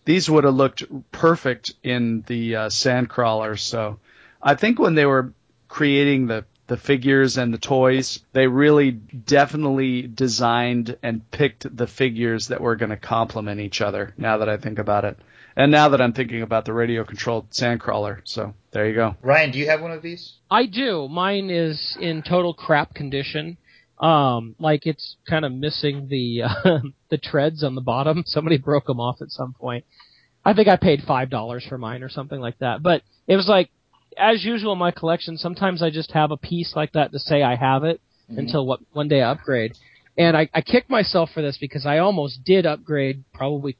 [0.06, 0.82] These would have looked
[1.12, 3.58] perfect in the uh, Sandcrawler.
[3.58, 4.00] So,
[4.42, 5.32] I think when they were
[5.68, 12.46] creating the the figures and the toys, they really definitely designed and picked the figures
[12.46, 14.14] that were going to complement each other.
[14.16, 15.18] Now that I think about it,
[15.56, 19.16] and now that I'm thinking about the radio controlled Sandcrawler, so there you go.
[19.20, 20.34] Ryan, do you have one of these?
[20.48, 21.08] I do.
[21.08, 23.56] Mine is in total crap condition.
[23.98, 26.78] Um, like it's kind of missing the uh,
[27.10, 28.22] the treads on the bottom.
[28.26, 29.84] Somebody broke them off at some point.
[30.44, 32.80] I think I paid five dollars for mine or something like that.
[32.80, 33.70] But it was like,
[34.16, 37.42] as usual in my collection, sometimes I just have a piece like that to say
[37.42, 39.76] I have it until what one day I upgrade.
[40.16, 43.76] And I, I kick myself for this because I almost did upgrade probably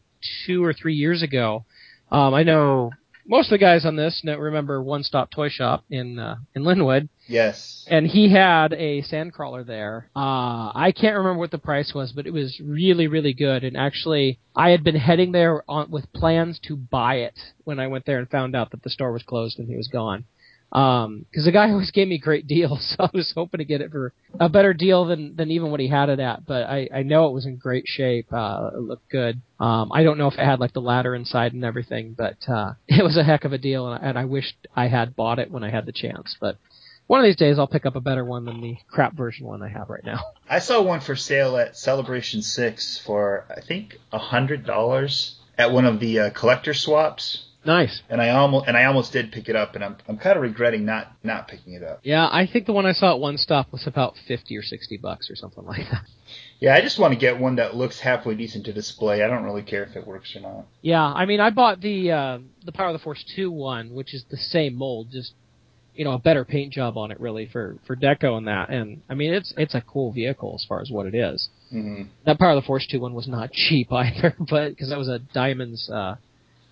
[0.47, 1.65] two or three years ago.
[2.11, 2.91] Um, I know
[3.27, 6.65] most of the guys on this know, remember One Stop Toy Shop in uh, in
[6.65, 7.87] Linwood, Yes.
[7.89, 10.11] and he had a sandcrawler there.
[10.17, 13.63] Uh, I can't remember what the price was, but it was really, really good.
[13.65, 17.87] And actually, I had been heading there on, with plans to buy it when I
[17.87, 20.25] went there and found out that the store was closed and he was gone.
[20.73, 23.81] Um, cause the guy always gave me great deals, so I was hoping to get
[23.81, 26.89] it for a better deal than, than even what he had it at, but I,
[26.95, 29.41] I know it was in great shape, uh, it looked good.
[29.59, 32.75] Um, I don't know if it had like the ladder inside and everything, but, uh,
[32.89, 35.39] it was a heck of a deal and I, and I wished I had bought
[35.39, 36.57] it when I had the chance, but
[37.11, 39.65] one of these days I'll pick up a better one than the crap version one
[39.65, 40.21] I have right now.
[40.49, 45.73] I saw one for sale at Celebration Six for I think a hundred dollars at
[45.73, 47.47] one of the uh, collector swaps.
[47.65, 48.03] Nice.
[48.09, 50.43] and I almost and I almost did pick it up, and I'm I'm kind of
[50.43, 52.01] regretting not not picking it up.
[52.03, 54.97] Yeah, I think the one I saw at One Stop was about fifty or sixty
[54.97, 56.05] bucks or something like that.
[56.59, 59.23] Yeah, I just want to get one that looks halfway decent to display.
[59.23, 60.67] I don't really care if it works or not.
[60.83, 64.15] Yeah, I mean, I bought the uh, the Power of the Force two one, which
[64.15, 65.35] is the same mold, just
[65.95, 68.71] you know, a better paint job on it, really for for deco and that.
[68.71, 71.49] And I mean, it's it's a cool vehicle as far as what it is.
[71.71, 74.99] hmm That Power of the Force two one was not cheap either, but because that
[74.99, 76.17] was a Diamonds uh,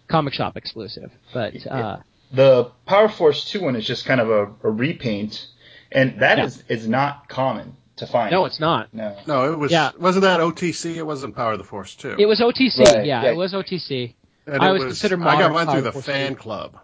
[0.09, 1.11] comic shop exclusive.
[1.33, 1.99] But uh,
[2.33, 5.47] The Power Force two one is just kind of a, a repaint,
[5.93, 6.45] and that Yeah.
[6.47, 8.31] is is not common to find.
[8.31, 8.93] no, it's not.
[8.95, 9.17] no.
[9.27, 9.71] No, it was.
[9.73, 9.91] Yeah.
[9.99, 10.97] Wasn't that OTC?
[10.97, 12.15] It wasn't Power of the Force Two.
[12.19, 12.79] It was OTC.
[12.85, 13.31] Right, yeah, yeah.
[13.33, 14.15] it was OTC.
[14.47, 16.37] And I it always was- consider I got mine Power through the Force fan two.
[16.37, 16.77] club.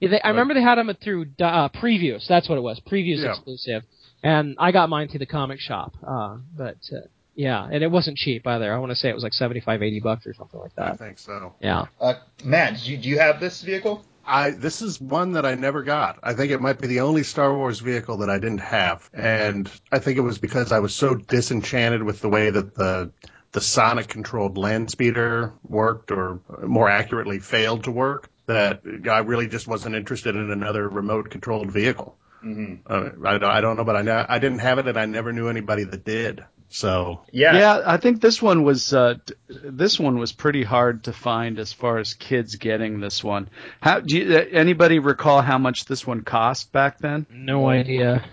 [0.00, 2.26] Yeah, they, I remember they had them through uh, previews.
[2.26, 2.80] That's what it was.
[2.80, 3.30] Previews Yeah.
[3.30, 3.82] exclusive.
[4.24, 5.94] And I got mine through the comic shop.
[6.06, 7.00] Uh, but uh,
[7.34, 8.72] yeah, and it wasn't cheap either.
[8.72, 10.92] I want to say it was like seventy-five, eighty bucks or something like that.
[10.92, 11.54] I think so.
[11.60, 11.86] Yeah.
[12.00, 12.14] Uh,
[12.44, 14.04] Matt, do you, do you have this vehicle?
[14.24, 16.18] I this is one that I never got.
[16.22, 19.68] I think it might be the only Star Wars vehicle that I didn't have, and
[19.90, 23.10] I think it was because I was so disenchanted with the way that the
[23.50, 28.28] the sonic controlled land speeder worked, or more accurately, failed to work.
[28.46, 32.16] That I really just wasn't interested in another remote controlled vehicle.
[32.44, 32.74] Mm-hmm.
[32.86, 35.32] Uh, I, don't- I don't know, but I I didn't have it, and I never
[35.32, 36.44] knew anybody that did.
[36.72, 37.54] So Yeah.
[37.56, 39.16] Yeah, I think this one was uh,
[39.48, 43.50] this one was pretty hard to find as far as kids getting this one.
[43.80, 47.26] How do you, uh, anybody recall how much this one cost back then?
[47.30, 48.24] No idea.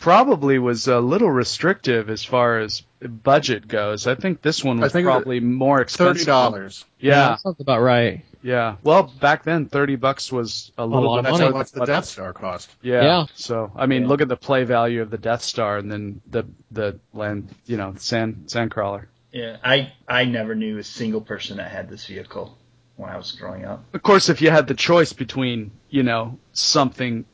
[0.00, 4.06] Probably was a little restrictive as far as budget goes.
[4.06, 6.18] I think this one was think it- probably more expensive.
[6.18, 6.84] thirty dollars.
[7.00, 8.22] Yeah, Sounds about right.
[8.42, 8.76] Yeah.
[8.82, 11.52] Well, back then, thirty bucks was a little lot of bit That's money.
[11.52, 12.70] how much the Death Star cost.
[12.82, 13.02] Yeah.
[13.02, 13.26] Yeah.
[13.34, 14.08] So I mean, Yeah.
[14.08, 17.76] look at the play value of the Death Star, and then the the land, you
[17.76, 19.06] know, sand sandcrawler.
[19.32, 19.56] Yeah.
[19.64, 22.56] I I never knew a single person that had this vehicle
[22.96, 23.84] when I was growing up.
[23.94, 27.24] Of course, if you had the choice between, you know, something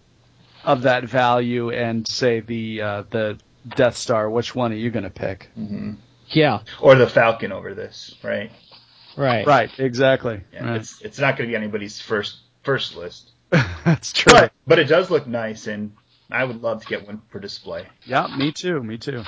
[0.64, 3.38] of that value and say the uh, the
[3.76, 5.48] Death Star, which one are you going to pick?
[5.54, 5.92] hmm
[6.28, 6.60] Yeah.
[6.80, 8.50] Or the Falcon over this, right?
[9.16, 9.46] Right.
[9.46, 9.70] Right.
[9.78, 10.40] Exactly.
[10.52, 10.64] Yeah.
[10.70, 10.80] Right.
[10.80, 14.32] It's it's not going to be anybody's first first list, That's true.
[14.32, 15.92] but but it does look nice, and
[16.30, 17.86] I would love to get one for display.
[18.04, 18.26] Yeah.
[18.36, 18.82] Me too.
[18.82, 19.22] Me too.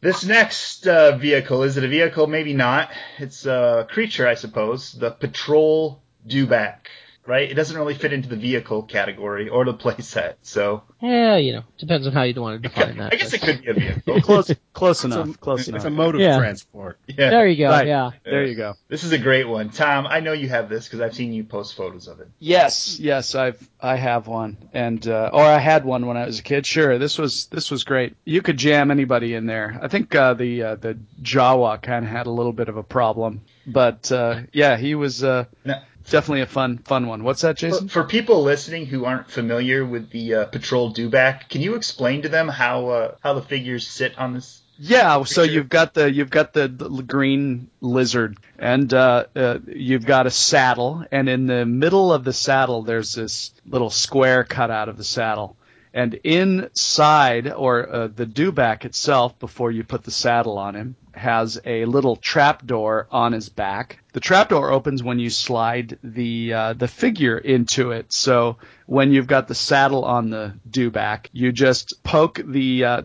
[0.00, 2.26] This next uh, vehicle is it a vehicle?
[2.26, 2.90] Maybe not.
[3.18, 4.92] It's a creature, I suppose.
[4.92, 6.88] The Patrol Dewback.
[7.26, 7.50] Right?
[7.50, 11.62] It doesn't really fit into the vehicle category or the playset, so Yeah, you know,
[11.78, 13.14] depends on how you want to define that.
[13.14, 14.20] I guess but- it could be a vehicle.
[14.20, 14.50] Close.
[14.74, 15.40] Close It's a- enough.
[15.40, 15.84] Close It's enough.
[15.86, 16.36] a mode of Yeah.
[16.38, 16.98] transport.
[17.08, 17.30] Yeah.
[17.30, 17.70] There you go.
[17.70, 17.86] Right.
[17.86, 18.10] Yeah.
[18.24, 18.74] There you go.
[18.88, 20.06] This is a great one, Tom.
[20.06, 22.28] I know you have this because I've seen you post photos of it.
[22.40, 26.40] Yes, yes, I've I have one, and uh, or I had one when I was
[26.40, 26.66] a kid.
[26.66, 28.16] Sure, this was this was great.
[28.26, 29.78] You could jam anybody in there.
[29.80, 32.82] I think uh, the uh, the Jawa kind of had a little bit of a
[32.82, 37.24] problem, but uh, yeah, he was uh, Now, definitely a fun fun one.
[37.24, 37.88] What's that, Jason?
[37.88, 42.28] for people listening who aren't familiar with the uh, Patrol Dewback, can you explain to
[42.28, 44.62] them how uh, how the figures sit on this?
[44.76, 50.04] Yeah, so you've got the you've got the, the green lizard, and uh, uh, you've
[50.04, 54.72] got a saddle, and in the middle of the saddle there's this little square cut
[54.72, 55.56] out of the saddle,
[55.92, 61.60] and inside or uh, the dewback itself, before you put the saddle on him, has
[61.64, 63.98] a little trap door on his back.
[64.12, 68.12] The trap door opens when you slide the uh, the figure into it.
[68.12, 73.02] So when you've got the saddle on the dewback, you just poke the uh,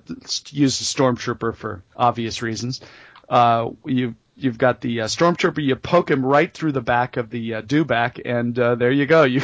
[0.49, 2.81] use the stormtrooper for obvious reasons.
[3.27, 5.63] Uh, you you've got the uh, stormtrooper.
[5.63, 9.05] You poke him right through the back of the uh, dewback, and uh, there you
[9.05, 9.23] go.
[9.23, 9.41] You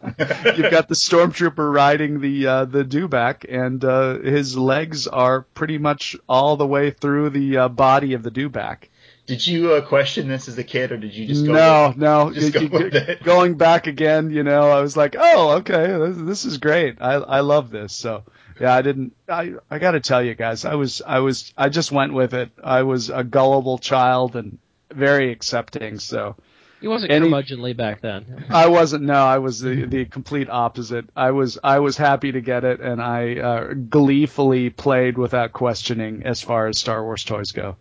[0.56, 5.78] you've got the stormtrooper riding the uh, the dewback, and uh, his legs are pretty
[5.78, 8.84] much all the way through the uh, body of the dewback.
[9.26, 11.52] Did you uh, question this as a kid, or did you just go?
[11.52, 12.30] no, with- no.
[12.34, 13.22] just You- go you- with it?
[13.24, 16.98] Going back again, you know, I was like, oh, okay, this, this is great.
[17.02, 17.92] I I love this.
[17.92, 18.22] So
[18.60, 19.14] yeah, I didn't.
[19.28, 22.34] I I got to tell you guys, I was I was I just went with
[22.34, 22.50] it.
[22.62, 24.58] I was a gullible child and
[24.92, 25.98] very accepting.
[25.98, 26.36] So
[26.80, 28.44] He wasn't Any- curmudgeonly back then.
[28.50, 29.04] I wasn't.
[29.04, 31.06] No, I was the the complete opposite.
[31.16, 36.22] I was I was happy to get it, and I uh, gleefully played without questioning
[36.24, 37.76] as far as Star Wars toys go.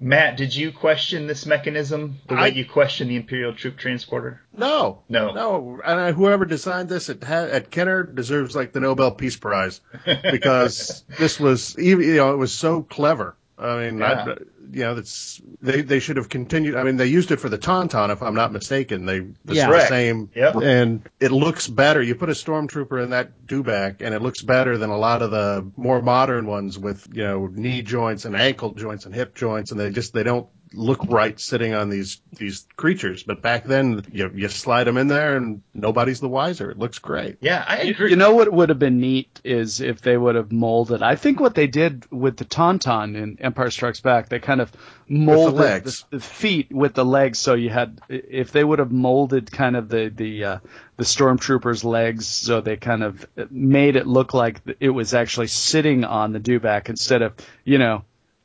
[0.00, 4.40] Matt, did you question this mechanism the way I- you question the Imperial Troop Transporter?
[4.56, 5.32] No, No.
[5.32, 5.80] no.
[5.84, 11.04] And I, whoever designed this at, at Kenner deserves like the Nobel Peace Prize because
[11.20, 13.36] this was even you know it was so clever.
[13.56, 14.24] I mean, Yeah.
[14.26, 14.36] I,
[14.72, 16.76] you know, that's they they should have continued.
[16.76, 19.04] I mean, they used it for the Tauntaun, if I'm not mistaken.
[19.04, 19.70] They this Yeah.
[19.70, 20.56] the same, Yep.
[20.62, 22.02] and it looks better.
[22.02, 25.30] You put a stormtrooper in that dewback, and it looks better than a lot of
[25.30, 29.70] the more modern ones with you know knee joints and ankle joints and hip joints,
[29.70, 33.22] and they just they don't look right sitting on these these creatures.
[33.22, 36.70] But back then, you you slide them in there and nobody's the wiser.
[36.70, 37.38] It looks great.
[37.40, 38.10] Yeah, I agree.
[38.10, 41.02] you know what would have been neat is if they would have molded.
[41.02, 44.72] I think what they did with the Tauntaun in Empire Strikes Back, they kind of
[45.08, 46.04] molded legs.
[46.10, 47.38] the, the feet with the legs.
[47.38, 50.58] So you had, if they would have molded kind of the the uh,
[50.96, 56.04] the stormtroopers' legs, so they kind of made it look like it was actually sitting
[56.04, 58.04] on the dewback instead of you know.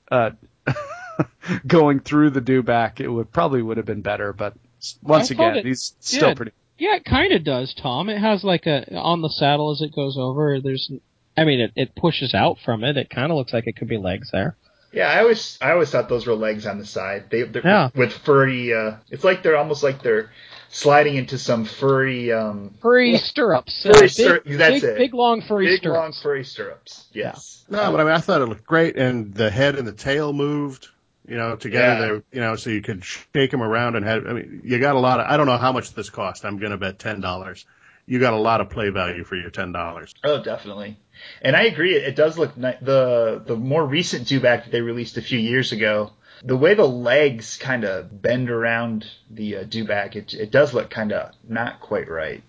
[0.10, 0.32] Uh,
[1.68, 4.54] going through the dewback, it would probably would have been better, but
[5.02, 6.38] once I again, it these still did.
[6.38, 6.52] pretty.
[6.78, 8.10] Yeah, it kind of does, Tom.
[8.10, 10.60] It has like a on the saddle as it goes over.
[10.62, 10.92] There's,
[11.36, 12.98] I mean, it, it pushes out from it.
[12.98, 14.56] It kind of looks like it could be legs there.
[14.94, 17.30] Yeah, I always I always thought those were legs on the side.
[17.32, 17.90] They they're Yeah.
[17.96, 18.74] with furry.
[18.74, 20.30] Uh, it's like they're almost like they're
[20.70, 23.82] sliding into some furry um Furry stirrups.
[23.84, 24.98] Furry big, stir- that's big, it.
[24.98, 25.98] big long furry big stirrups.
[26.00, 27.08] long furry stirrups.
[27.12, 27.66] Yes.
[27.70, 30.32] No, but I mean, I thought it looked great, and the head and the tail
[30.32, 30.88] moved,
[31.28, 32.06] you know, together.
[32.06, 32.20] Yeah.
[32.32, 34.26] They, you know, so you could shake them around and have.
[34.26, 35.28] I mean, you got a lot of.
[35.28, 36.46] I don't know how much this cost.
[36.46, 37.66] I'm gonna bet ten dollars.
[38.06, 40.14] You got a lot of play value for your ten dollars.
[40.24, 40.98] Oh, definitely.
[41.42, 41.96] And I agree.
[41.96, 45.72] It, does look ni- the the more recent Dewback that they released a few years
[45.72, 46.12] ago.
[46.44, 50.90] The way the legs kind of bend around the uh, Dewback, it it does look
[50.90, 52.44] kind of not quite right.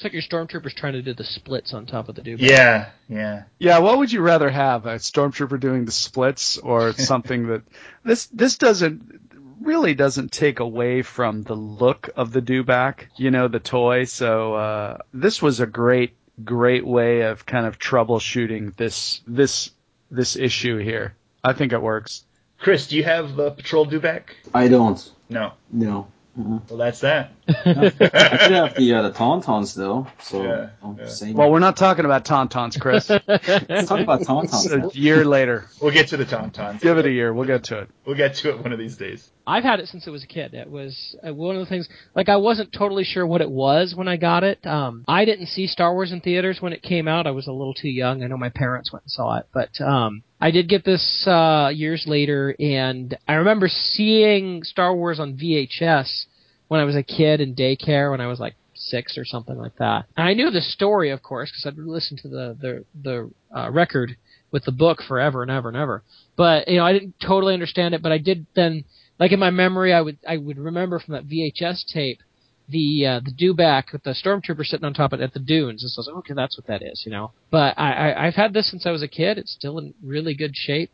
[0.00, 2.40] It's like your stormtroopers trying to do the splits on top of the dude.
[2.40, 3.42] Yeah, yeah.
[3.58, 4.86] Yeah, what would you rather have?
[4.86, 7.64] A stormtrooper doing the splits or something that
[8.02, 9.20] this this doesn't
[9.60, 14.04] really doesn't take away from the look of the dewback, you know, the toy.
[14.04, 19.70] So uh this was a great great way of kind of troubleshooting this this
[20.10, 21.14] this issue here.
[21.44, 22.24] I think it works.
[22.58, 24.22] Chris, do you have the Patrol Dewback?
[24.54, 25.12] I don't.
[25.28, 25.52] No.
[25.70, 26.06] No.
[26.40, 26.58] Uh-uh.
[26.68, 27.32] Well, that's that.
[27.48, 30.06] I could have the uh, the tauntauns though.
[30.22, 31.32] So Yeah, yeah.
[31.32, 33.10] Well, we're not talking about tauntauns, Chris.
[33.28, 34.94] let's talk about tauntauns.
[34.94, 35.66] a year later.
[35.80, 36.80] We'll get to the Tauntauns.
[36.80, 37.32] Give it a year.
[37.32, 37.90] We'll get to it.
[38.06, 39.28] We'll get to it one of these days.
[39.46, 40.54] I've had it since it was a kid.
[40.54, 41.88] It was uh, one of the things.
[42.14, 44.64] Like I wasn't totally sure what it was when I got it.
[44.64, 47.26] Um, I didn't see Star Wars in theaters when it came out.
[47.26, 48.22] I was a little too young.
[48.22, 51.70] I know my parents went and saw it, but um, I did get this uh,
[51.74, 56.26] years later, and I remember seeing Star Wars on VHS
[56.70, 59.76] when I was a kid in daycare when I was like six or something like
[59.78, 60.04] that.
[60.16, 63.70] And I knew the story, of course, because I'd listened to the the the uh,
[63.72, 64.16] record
[64.52, 66.04] with the book forever and ever and ever.
[66.36, 68.02] But you know, I didn't totally understand it.
[68.02, 68.84] But I did then,
[69.18, 72.20] like in my memory, I would I would remember from that VHS tape
[72.68, 75.82] the uh, the dewback with the stormtrooper sitting on top of it at the dunes.
[75.82, 77.32] And so I was like, okay, that's what that is, you know.
[77.50, 79.38] But I, I I've had this since I was a kid.
[79.38, 80.92] It's still in really good shape.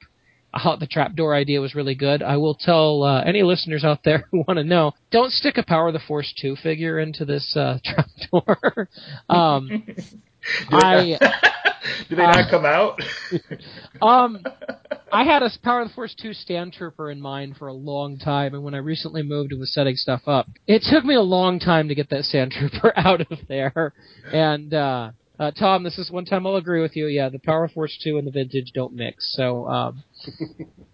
[0.57, 2.23] I thought the trapdoor idea was really good.
[2.23, 5.63] I will tell uh, any listeners out there who want to know: don't stick a
[5.63, 8.89] Power of the Force two figure into this uh, trapdoor.
[9.29, 9.87] um,
[10.71, 11.19] I
[12.09, 13.01] Do they not come out?
[14.03, 14.45] um,
[15.13, 18.55] I had a Power of the Force 2 Sandtrooper in mind for a long time,
[18.55, 21.59] and when I recently moved and was setting stuff up, it took me a long
[21.59, 23.93] time to get that Sandtrooper out of there.
[24.33, 27.07] And, uh, uh, Tom, this is one time I'll agree with you.
[27.07, 29.35] Yeah, the Power of the Force 2 and the Vintage don't mix.
[29.37, 30.03] So, um,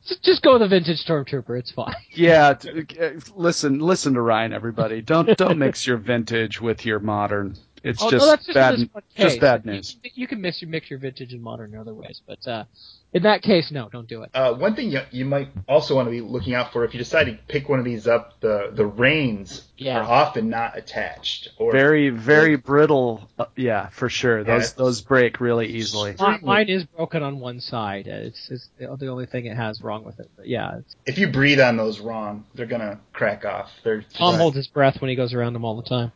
[0.04, 1.58] just, just go with the Vintage Stormtrooper.
[1.58, 1.94] It's fine.
[2.14, 2.54] Yeah,
[3.00, 5.00] uh, listen, listen to Ryan, everybody.
[5.00, 7.56] Don't don't mix your vintage with your modern.
[7.82, 9.96] It's Oh, just no, just bad, in this one just bad news.
[10.02, 12.64] You, you can mix your mix your vintage and modern in other ways, but uh,
[13.12, 14.30] in that case, no, don't do it.
[14.32, 16.98] Uh, one thing you, you might also want to be looking out for if you
[16.98, 19.98] decide to pick one of these up, the the reins Yeah.
[20.00, 21.48] are often not attached.
[21.58, 23.28] Or Very, very brittle.
[23.38, 24.44] Uh, yeah, for sure.
[24.44, 26.14] Those it's- those break really easily.
[26.18, 28.06] Mi- Mine is broken on one side.
[28.06, 30.30] It's, it's the only thing it has wrong with it.
[30.36, 33.70] But yeah, if you breathe on those wrong, they're gonna crack off.
[33.84, 36.12] They're just, Tom holds his breath when he goes around them all the time.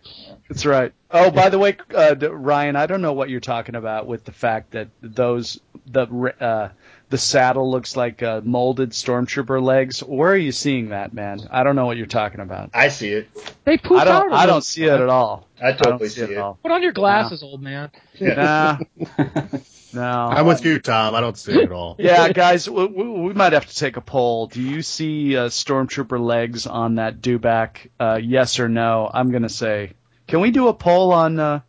[0.49, 0.93] That's right.
[1.11, 4.33] Oh, by the way, uh, Ryan, I don't know what you're talking about with the
[4.33, 6.07] fact that those the
[6.41, 6.71] uh,
[7.09, 10.01] the saddle looks like uh, molded stormtrooper legs.
[10.01, 11.40] Where are you seeing that, man?
[11.51, 12.71] I don't know what you're talking about.
[12.75, 13.29] I see it.
[13.64, 14.31] They poop I don't.
[14.33, 14.55] a I little.
[14.57, 15.47] don't see it at all.
[15.62, 16.37] I I don't totally see see it it.
[16.37, 16.59] at all.
[16.62, 17.90] Put on your glasses, old man.
[18.21, 18.79] Nah,
[19.95, 20.03] no.
[20.03, 21.14] I'm with you, Tom.
[21.14, 21.97] I don't see it at all.
[22.01, 24.49] Yeah, guys, we, we, we might have to take a poll.
[24.49, 27.88] Do you see uh, stormtrooper legs on that dewback?
[28.01, 29.09] Uh, yes or no?
[29.12, 29.92] I'm gonna say.
[30.27, 31.61] Can we do a poll on uh,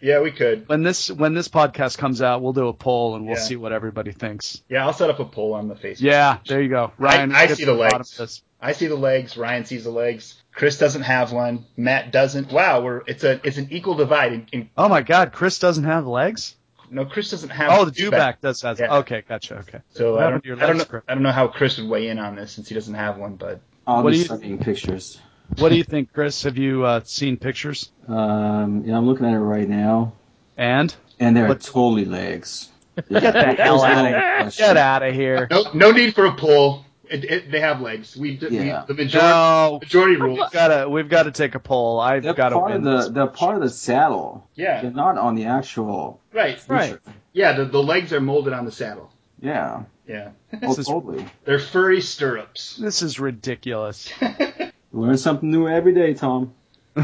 [0.00, 0.68] Yeah, we could.
[0.68, 2.40] when this when this podcast comes out?
[2.42, 3.42] We'll do a poll and we'll Yeah.
[3.42, 4.62] see what everybody thinks.
[4.68, 6.02] Yeah, I'll set up a poll on the Facebook.
[6.02, 7.34] Yeah, there you go, Ryan.
[7.34, 8.42] I get see to the legs.
[8.60, 9.36] I see the legs.
[9.36, 10.40] Ryan sees the legs.
[10.52, 11.64] Chris doesn't have one.
[11.76, 12.52] Matt doesn't.
[12.52, 14.32] Wow, we're it's a it's an equal divide.
[14.32, 16.54] In, in, Oh my God, Chris doesn't have legs.
[16.90, 17.70] no, Chris doesn't have.
[17.72, 18.10] Oh, the dewback.
[18.10, 18.78] dewback does have.
[18.80, 18.96] Yeah.
[18.98, 19.58] Okay, gotcha.
[19.58, 19.78] Okay.
[19.94, 20.84] So What I don't, to I don't know.
[20.84, 21.02] Chris?
[21.08, 23.34] I don't know how Chris would weigh in on this since he doesn't have one,
[23.36, 25.20] but I'll What be do you- studying pictures.
[25.56, 26.42] What do you think, Chris?
[26.44, 27.90] Have you uh, seen pictures?
[28.06, 30.12] Um, yeah, I'm looking at it right now,
[30.56, 32.68] And and they're What- totally legs.
[32.96, 34.50] get the hell out of here.
[34.56, 35.46] Get out of here.
[35.50, 36.84] no no need for a poll.
[37.08, 38.16] it, it, they have legs.
[38.16, 38.84] We, d- Yeah.
[38.86, 40.38] we the majority, No, majority rules.
[40.40, 41.98] we've gotta we've gotta take a poll.
[42.00, 42.78] I've They're got to part win.
[42.78, 43.08] of the this.
[43.08, 44.46] they're part of the saddle.
[44.54, 46.20] Yeah, They're not on the actual.
[46.32, 46.58] right.
[46.68, 46.98] Right.
[47.32, 49.10] Yeah, the, the legs are molded on the saddle.
[49.40, 49.84] Yeah.
[50.06, 50.30] Yeah,
[50.62, 51.24] Oh, is- totally.
[51.44, 52.76] they're furry stirrups.
[52.76, 54.10] This is ridiculous.
[54.98, 56.52] Learn something new every day, Tom.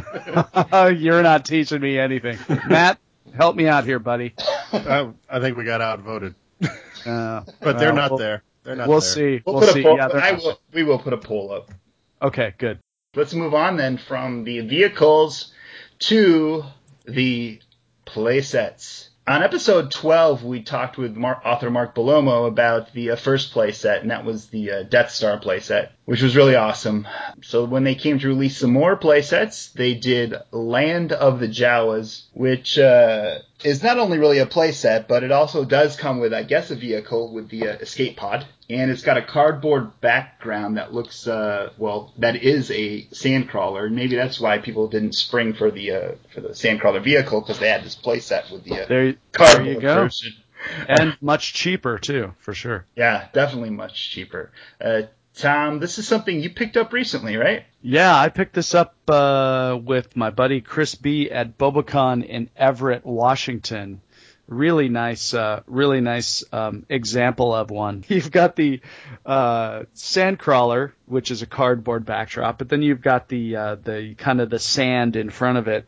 [0.72, 2.38] You're not teaching me anything,
[2.68, 2.98] Matt.
[3.36, 4.34] Help me out here, buddy.
[4.72, 6.34] I, I think we got outvoted,
[7.06, 8.42] Uh, but they're well, not we'll- there.
[8.64, 9.08] They're not We'll there.
[9.38, 9.42] see.
[9.44, 9.80] We'll, We'll, put see.
[9.80, 9.96] a poll.
[9.98, 11.70] Yeah, I will, we will put a poll up.
[12.22, 12.78] Okay, good.
[13.14, 15.52] Let's move on then from the vehicles
[16.00, 16.64] to
[17.04, 17.60] the
[18.06, 19.08] playsets.
[19.26, 24.00] On episode 12, we talked with Mar- author Mark Bellomo about the uh, first playset,
[24.00, 27.06] and that was the uh, Death Star playset, which was really awesome.
[27.42, 32.24] So when they came to release some more playsets, they did Land of the Jawas,
[32.34, 36.42] which uh, is not only really a playset, but it also does come with, I
[36.42, 38.46] guess, a vehicle with the uh, escape pod.
[38.70, 43.90] And it's got a cardboard background that looks, uh, well, that is a sandcrawler.
[43.90, 47.68] Maybe that's why people didn't spring for the uh, for the sandcrawler vehicle because they
[47.68, 49.94] had this playset with the uh, There, there cardboard you go.
[50.04, 50.32] version.
[50.88, 52.86] And much cheaper too, for sure.
[52.96, 54.50] Yeah, definitely much cheaper.
[55.36, 57.64] Tom, this is something you picked up recently, right?
[57.82, 63.04] Yeah, I picked this up uh, with my buddy Chris B at Bobacon in Everett,
[63.04, 64.00] Washington.
[64.46, 68.04] Really nice, uh, really nice um, example of one.
[68.08, 68.80] You've got the
[69.26, 74.40] uh, Sandcrawler, which is a cardboard backdrop, but then you've got the uh, the kind
[74.40, 75.86] of the sand in front of it,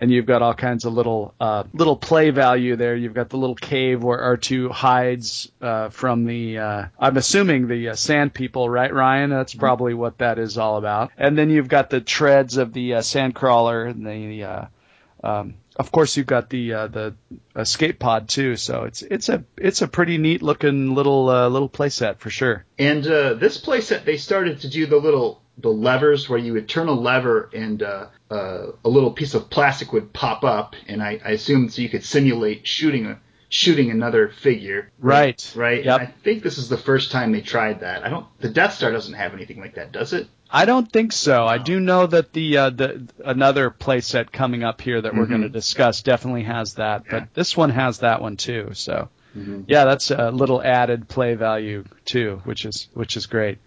[0.00, 2.96] and you've got all kinds of little uh, little play value there.
[2.96, 6.58] You've got the little cave where R2 hides uh, from the.
[6.58, 9.30] Uh, I'm assuming the uh, sand people, right, Ryan?
[9.30, 11.10] That's probably what that is all about.
[11.16, 14.44] And then you've got the treads of the uh, sandcrawler and the.
[14.44, 14.66] Uh,
[15.24, 17.14] um, of course, you've got the uh, the
[17.56, 18.56] escape pod too.
[18.56, 22.64] So it's it's a it's a pretty neat looking little uh, little playset for sure.
[22.78, 26.68] And uh, this playset, they started to do the little the levers where you would
[26.68, 31.02] turn a lever and uh, uh, a little piece of plastic would pop up, and
[31.02, 34.90] I, I assume so you could simulate shooting a shooting another figure.
[34.98, 35.52] Right.
[35.54, 35.84] Right.
[35.84, 36.00] Yep.
[36.00, 38.02] I think this is the first time they tried that.
[38.04, 38.26] I don't.
[38.40, 40.26] The Death Star doesn't have anything like that, does it?
[40.50, 41.46] I don't think so.
[41.46, 45.28] I do know that the uh, the another playset coming up here that we're Mhm.
[45.30, 47.20] going to discuss definitely has that, Yeah.
[47.20, 48.70] but this one has that one too.
[48.74, 49.64] So Mhm.
[49.66, 53.58] yeah, that's a little added play value too, which is which is great.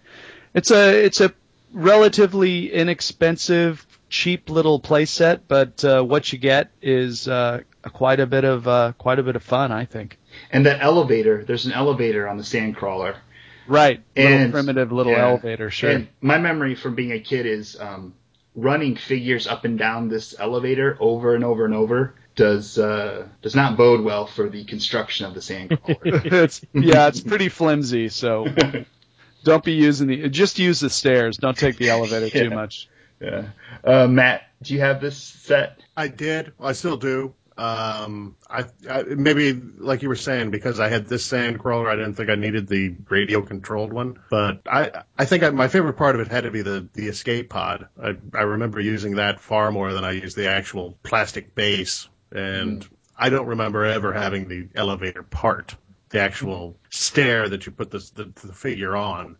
[0.54, 1.32] It's a it's a
[1.72, 8.44] relatively inexpensive, cheap little playset, but uh, what you get is uh, quite a bit
[8.44, 10.18] of uh, quite a bit of fun, I think.
[10.50, 13.16] And that elevator, there's an elevator on the Sandcrawler.
[13.68, 15.28] Right, little And- primitive little yeah.
[15.28, 15.90] elevator, sure.
[15.90, 18.14] And my memory from being a kid is um,
[18.54, 23.56] running figures up and down this elevator over and over and over does uh, does
[23.56, 26.24] not bode well for the construction of the Sandcrawler.
[26.32, 28.46] it's yeah, it's pretty flimsy, so
[29.46, 31.36] don't be using the just use the stairs.
[31.38, 32.88] Don't take the elevator too much.
[33.20, 33.46] yeah.
[33.84, 35.80] Uh, Matt, do you have this set?
[35.96, 36.52] I did.
[36.60, 37.32] I still do.
[37.56, 41.94] Um, I, I maybe like you were saying because I had this sand crawler, I
[41.94, 44.18] didn't think I needed the radio controlled one.
[44.30, 47.06] But I, I think I, my favorite part of it had to be the the
[47.06, 47.86] escape pod.
[48.02, 52.86] I, I remember using that far more than I used the actual plastic base, and
[53.16, 55.76] I don't remember ever having the elevator part,
[56.10, 59.36] the actual stair that you put this, the the figure on.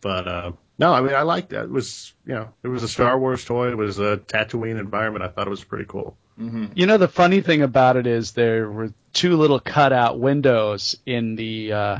[0.00, 1.64] But uh, no, I mean I liked that.
[1.64, 3.68] It was you know it was a Star Wars toy.
[3.70, 5.24] It was a Tatooine environment.
[5.24, 6.16] I thought it was pretty cool.
[6.40, 6.66] Mm-hmm.
[6.74, 11.36] You know the funny thing about it is there were two little cutout windows in
[11.36, 11.98] the uh,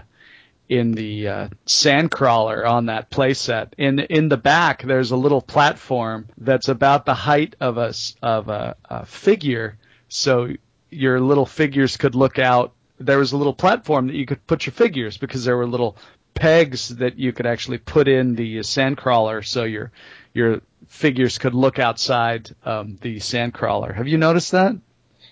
[0.69, 3.73] in the uh, sandcrawler on that playset.
[3.77, 8.17] In in the back, there's a little platform that's about the height of a s-
[8.23, 9.77] of a, a figure,
[10.09, 10.49] so
[10.91, 12.73] your little figures could look out.
[13.07, 15.97] There was a little platform that you could put your figures because there were little
[16.35, 19.93] pegs that you could actually put in the sandcrawler, so your
[20.35, 23.95] your figures could look outside um, the sandcrawler.
[23.95, 24.77] Have you noticed that?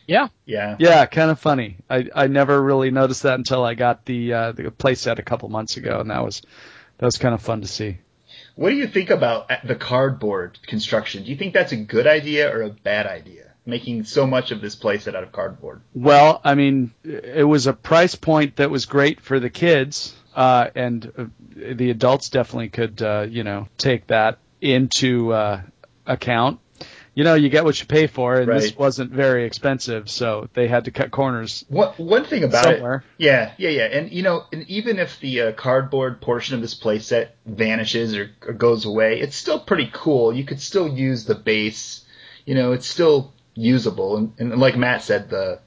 [0.06, 0.28] Yeah.
[0.44, 0.76] Yeah.
[0.78, 1.76] Yeah, kind of funny.
[1.88, 5.48] I, I never really noticed that until I got the uh, the playset a couple
[5.48, 6.42] months ago, and that was
[6.98, 7.98] that was kind of fun to see.
[8.56, 11.24] What do you think about the cardboard construction?
[11.24, 13.49] Do you think that's a good idea or a bad idea?
[13.70, 15.80] Making so much of this playset out of cardboard.
[15.94, 20.68] Well, I mean, it was a price point that was great for the kids, uh,
[20.74, 25.62] and uh, the adults definitely could, uh, you know, take that into uh,
[26.04, 26.58] account.
[27.14, 30.68] You know, you get what you pay for, and this wasn't very expensive, so they
[30.68, 33.04] had to cut corners One one thing about somewhere.
[33.18, 36.60] it, yeah, yeah, yeah, and you know, and even if the uh, cardboard portion of
[36.60, 40.32] this playset vanishes or, or goes away, it's still pretty cool.
[40.32, 42.04] You could still use the base.
[42.46, 45.61] You know, it's still usable, and, and like Matt said, the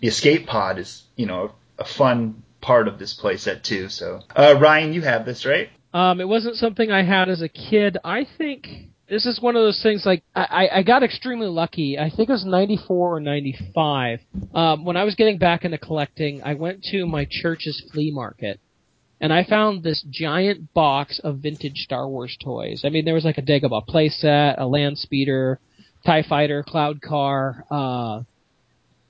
[0.00, 3.88] the escape pod is you know a fun part of this playset too.
[3.88, 5.70] So, uh, Ryan, you have this right?
[5.92, 7.96] Um, it wasn't something I had as a kid.
[8.04, 8.68] I think
[9.08, 11.98] this is one of those things like I, I got extremely lucky.
[11.98, 14.20] I think it was 94 or 95.
[14.54, 18.60] Um, when I was getting back into collecting, I went to my church's flea market
[19.20, 22.82] and I found this giant box of vintage Star Wars toys.
[22.84, 25.58] I mean, there was like a Dagobah playset, a land speeder,
[26.08, 28.22] TIE fighter, cloud car, uh,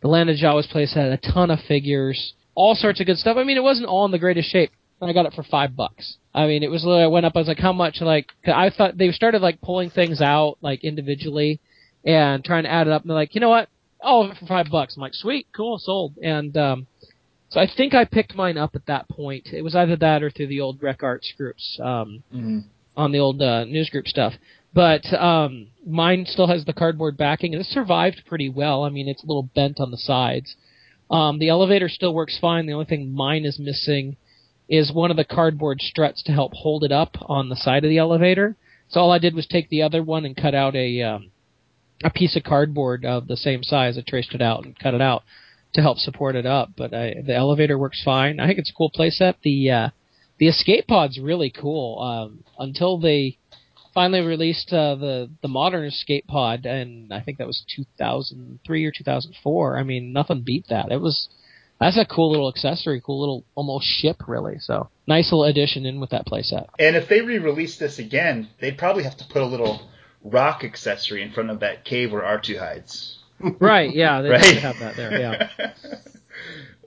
[0.02, 3.36] the Land of Jawas playset, a ton of figures, all sorts of good stuff.
[3.36, 4.70] I mean, it wasn't all in the greatest shape.
[5.00, 6.16] And I got it for five bucks.
[6.34, 6.84] I mean, it was.
[6.84, 7.34] I went up.
[7.36, 8.00] I was like, how much?
[8.00, 11.60] Like, I thought they started like pulling things out like individually
[12.04, 13.02] and trying to add it up.
[13.02, 13.68] And they're like, you know what?
[14.02, 14.96] Oh, for five bucks.
[14.96, 16.14] I'm like, sweet, cool, sold.
[16.20, 16.86] And um,
[17.48, 19.48] so I think I picked mine up at that point.
[19.52, 22.64] It was either that or through the old Rec Arts groups um, Mhm.
[22.96, 24.32] on the old uh, news group stuff.
[24.78, 28.84] But um, mine still has the cardboard backing, and it survived pretty well.
[28.84, 30.54] I mean, it's a little bent on the sides.
[31.10, 32.66] Um, the elevator still works fine.
[32.66, 34.16] The only thing mine is missing
[34.68, 37.88] is one of the cardboard struts to help hold it up on the side of
[37.88, 38.54] the elevator.
[38.88, 41.32] So all I did was take the other one and cut out a um,
[42.04, 43.98] a piece of cardboard of the same size.
[43.98, 45.24] I traced it out and cut it out
[45.74, 46.70] to help support it up.
[46.76, 48.38] But I, the elevator works fine.
[48.38, 49.34] I think it's a cool playset.
[49.42, 49.88] The uh,
[50.38, 52.00] the escape pod's really cool.
[52.00, 53.38] Um, until they
[53.98, 58.92] finally released uh, the the modern escape pod, and I think that was 2003 or
[58.92, 59.76] 2004.
[59.76, 60.92] I mean, nothing beat that.
[60.92, 61.28] It was
[61.80, 64.58] that's a cool little accessory, cool little almost ship, really.
[64.60, 66.66] So nice little addition in with that playset.
[66.78, 69.80] And if they re-release this again, they'd probably have to put a little
[70.22, 73.16] rock accessory in front of that cave where R2 hides.
[73.60, 73.92] Right?
[73.94, 74.44] Yeah, they Right?
[74.44, 75.20] should have that there.
[75.20, 75.48] Yeah.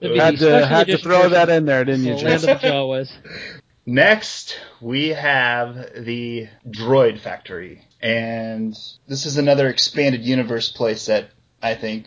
[0.02, 2.22] It'd be Had special to, had to edition throw that in there, didn't you, of
[2.22, 2.50] Land Jason?
[2.50, 3.10] of Jawas.
[3.84, 7.84] Next, we have the Droid Factory.
[8.00, 8.76] And
[9.06, 11.28] this is another expanded universe playset,
[11.62, 12.06] I think.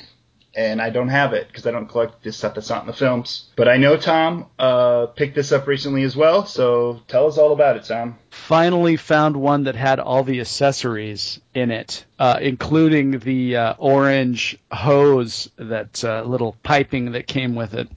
[0.58, 2.94] And I don't have it because I don't collect this stuff that's not in the
[2.94, 3.50] films.
[3.58, 7.52] But I know Tom uh, picked this up recently as well, so tell us all
[7.52, 8.18] about it, Tom.
[8.30, 14.58] Finally found one that had all the accessories in it, uh, including the uh, orange
[14.72, 17.90] hose, that uh, little piping that came with it.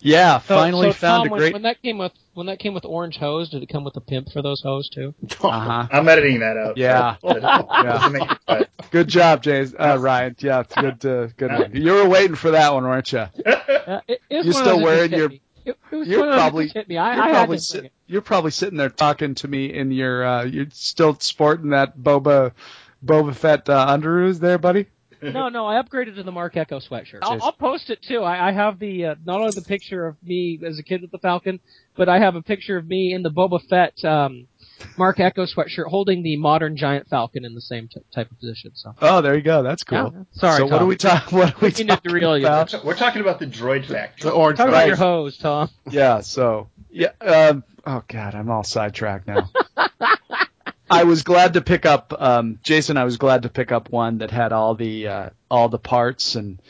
[0.00, 1.52] Yeah, So, finally so found Tom, a great.
[1.52, 4.00] when that came with when that came with orange hose, did it come with a
[4.00, 5.14] pimp for those hose too?
[5.42, 5.88] Uh huh.
[5.92, 6.76] I'm editing that out.
[6.76, 7.16] Yeah.
[7.22, 8.68] That doesn't make it cut.
[8.90, 9.74] Good job, James.
[9.78, 10.36] Uh, Ryan.
[10.38, 11.04] Yeah, it's good.
[11.06, 11.74] Uh, good one.
[11.74, 13.18] You were waiting for that one, weren't you?
[13.20, 15.40] Uh, it, it You one of still those that wearing just hit your- me.
[15.66, 16.40] It, it was you're one of those
[16.72, 16.96] that probably- me.
[16.98, 20.24] I, You're I probably to sit, you're probably sitting there talking to me in your.
[20.24, 22.52] Uh, you're still sporting that Boba
[23.04, 24.86] Boba Fett uh, underoos there, buddy.
[25.22, 25.34] It.
[25.34, 27.18] No, no, I upgraded to the Marc Ecko sweatshirt.
[27.22, 28.20] I'll, I'll post it too.
[28.22, 31.10] I, I have the uh, not only the picture of me as a kid with
[31.10, 31.60] the Falcon,
[31.96, 34.46] but I have a picture of me in the Boba Fett um,
[34.96, 38.70] Marc Ecko sweatshirt holding the modern giant Falcon in the same t- type of position.
[38.74, 39.62] So Oh, there you go.
[39.62, 40.12] That's cool.
[40.16, 40.22] Yeah.
[40.32, 40.82] Sorry, So what Tom.
[40.82, 41.38] are we talking?
[41.38, 42.46] What are we You need to talking reel you.
[42.46, 42.74] about?
[42.84, 44.30] We're talking about the Droid Factory.
[44.30, 44.88] The orange talk about bag.
[44.88, 45.68] your hose, Tom.
[45.90, 46.20] Yeah.
[46.20, 47.08] So yeah.
[47.20, 49.50] Um, oh God, I'm all sidetracked now.
[50.90, 52.96] I was glad to pick up, um, Jason.
[52.96, 56.34] I was glad to pick up one that had all the uh, all the parts.
[56.34, 56.60] And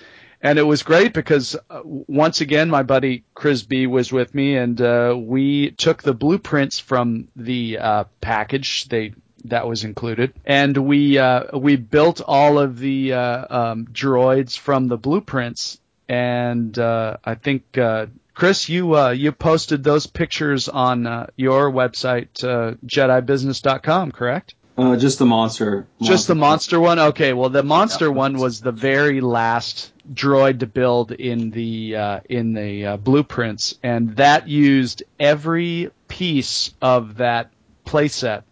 [0.42, 4.56] and it was great because uh, once again my buddy Chris B was with me
[4.56, 8.88] and uh, we took the blueprints from the uh, package.
[8.88, 9.14] They
[9.44, 10.34] that was included.
[10.44, 15.80] And we uh, we built all of the uh, um, droids from the blueprints.
[16.10, 18.06] And uh, I think uh,
[18.40, 24.54] Chris you uh, you posted those pictures on uh, your website uh, JediBusiness.com correct?
[24.78, 25.86] Uh, just the monster.
[26.00, 26.98] Just the monster one.
[26.98, 32.20] Okay, well the monster one was the very last droid to build in the uh,
[32.30, 37.50] in the uh, blueprints, and that used every piece of that
[37.84, 38.44] playset,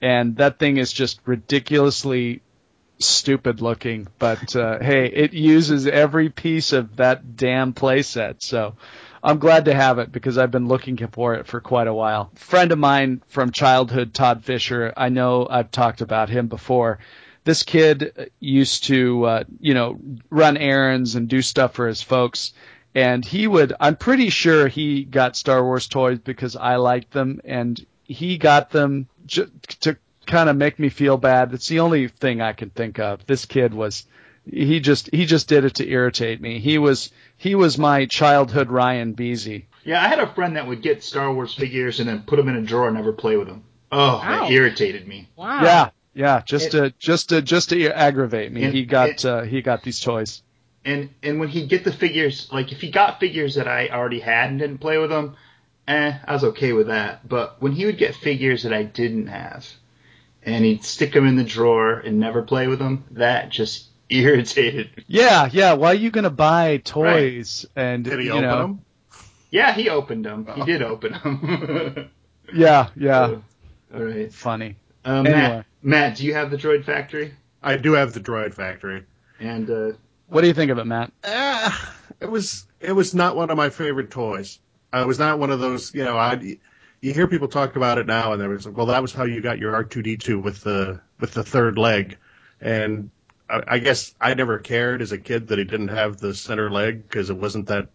[0.00, 2.40] and that thing is just ridiculously
[3.06, 4.08] stupid looking.
[4.18, 8.74] But uh, hey, it uses every piece of that damn playset, so.
[9.26, 12.30] I'm glad to have it because I've been looking for it for quite a while.
[12.34, 16.98] Friend of mine from childhood, Todd Fisher, I know I've talked about him before.
[17.44, 19.98] This kid used to, uh, you know,
[20.28, 22.52] run errands and do stuff for his folks.
[22.94, 27.40] And he would, I'm pretty sure he got Star Wars toys because I liked them
[27.46, 29.08] and he got them
[29.80, 29.96] to
[30.26, 31.52] kind of make me feel bad.
[31.52, 33.26] It's the only thing I can think of.
[33.26, 34.06] This kid was,
[34.50, 36.58] he just, he just did it to irritate me.
[36.58, 39.64] He was, he was my childhood Ryan Beasy.
[39.84, 42.48] Yeah, I had a friend that would get Star Wars figures and then put them
[42.48, 43.64] in a drawer and never play with them.
[43.92, 44.48] Oh, Ouch.
[44.48, 45.28] that irritated me.
[45.36, 45.62] Wow.
[45.62, 48.70] Yeah, yeah, just It- to just to just to aggravate me.
[48.70, 50.42] He got it- uh, he got these toys.
[50.86, 54.20] And and when he'd get the figures, like if he got figures that I already
[54.20, 55.36] had and didn't play with them,
[55.86, 57.28] eh, I was okay with that.
[57.28, 59.66] But when he would get figures that I didn't have,
[60.44, 64.96] and he'd stick them in the drawer and never play with them, that just irritated
[64.96, 65.04] me.
[65.06, 65.72] Yeah, yeah.
[65.74, 68.58] Why are you gonna buy toys and Did he you open know?
[68.58, 68.80] them?
[69.50, 70.46] Yeah, he opened them.
[70.54, 72.10] He did open them.
[72.52, 73.36] Yeah, yeah.
[73.94, 74.30] All right.
[74.32, 74.76] Funny.
[75.06, 75.32] Um, Anyway.
[75.40, 77.32] Matt, Matt, do you have the Droid Factory?
[77.62, 79.02] I do have the Droid Factory.
[79.40, 79.92] And uh,
[80.28, 81.10] What do you think of it, Matt?
[81.24, 84.58] Ah, it was it was not one of my favorite toys.
[84.92, 85.94] I was not one of those.
[85.94, 86.58] You know, I
[87.04, 89.42] you hear people talk about it now, and there was well, that was how you
[89.42, 92.16] got your R two D two with the with the third leg,
[92.62, 93.10] and
[93.48, 96.70] I, I guess I never cared as a kid that he didn't have the center
[96.70, 97.88] leg because it wasn't that.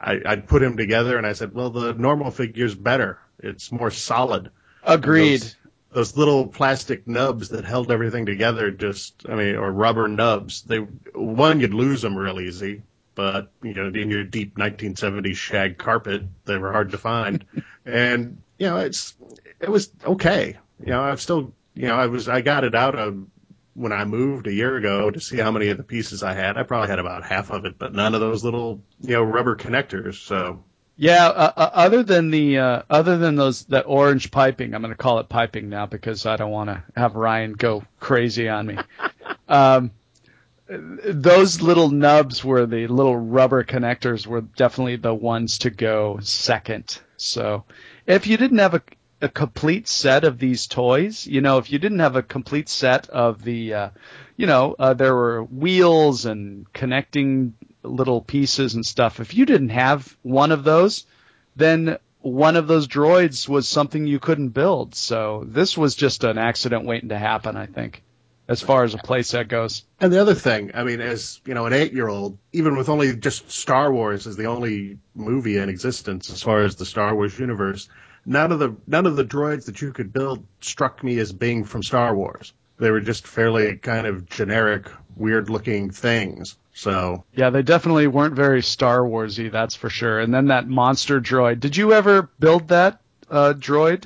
[0.00, 3.20] I, I'd put him together, and I said, well, the normal figure's better.
[3.38, 4.50] It's more solid.
[4.84, 5.42] Agreed.
[5.42, 5.56] Those,
[5.90, 10.62] those little plastic nubs that held everything together just, I mean, or rubber nubs.
[10.62, 12.82] They one you'd lose them real easy,
[13.14, 17.44] but you know, in your deep 1970s shag carpet, they were hard to find.
[17.86, 19.14] and you know, it's
[19.60, 20.56] it was okay.
[20.80, 23.26] You know, I've still, you know, I was I got it out of
[23.74, 26.56] when I moved a year ago to see how many of the pieces I had.
[26.56, 29.56] I probably had about half of it, but none of those little, you know, rubber
[29.56, 30.16] connectors.
[30.16, 30.64] So
[30.96, 34.92] Yeah, uh, uh, other than the uh, other than those that orange piping, I'm going
[34.92, 38.66] to call it piping now because I don't want to have Ryan go crazy on
[38.66, 38.78] me.
[39.48, 39.92] um,
[40.68, 47.00] those little nubs were the little rubber connectors were definitely the ones to go second.
[47.16, 47.64] So
[48.08, 48.82] if you didn't have a,
[49.20, 53.08] a complete set of these toys, you know, if you didn't have a complete set
[53.10, 53.90] of the, uh,
[54.36, 59.20] you know, uh, there were wheels and connecting little pieces and stuff.
[59.20, 61.04] If you didn't have one of those,
[61.54, 64.94] then one of those droids was something you couldn't build.
[64.94, 68.02] So this was just an accident waiting to happen, I think,
[68.48, 69.84] as far as a playset goes.
[70.00, 73.50] And the other thing, I mean, as you know, an eight-year-old, even with only just
[73.50, 77.88] Star Wars as the only movie in existence as far as the Star Wars universe,
[78.24, 81.64] none of the none of the droids that you could build struck me as being
[81.64, 82.52] from Star Wars.
[82.78, 84.86] They were just fairly kind of generic,
[85.16, 86.56] weird-looking things.
[86.74, 90.20] So Yeah, they definitely weren't very Star Warsy, that's for sure.
[90.20, 91.58] And then that monster droid.
[91.58, 94.04] Did you ever build that uh, droid?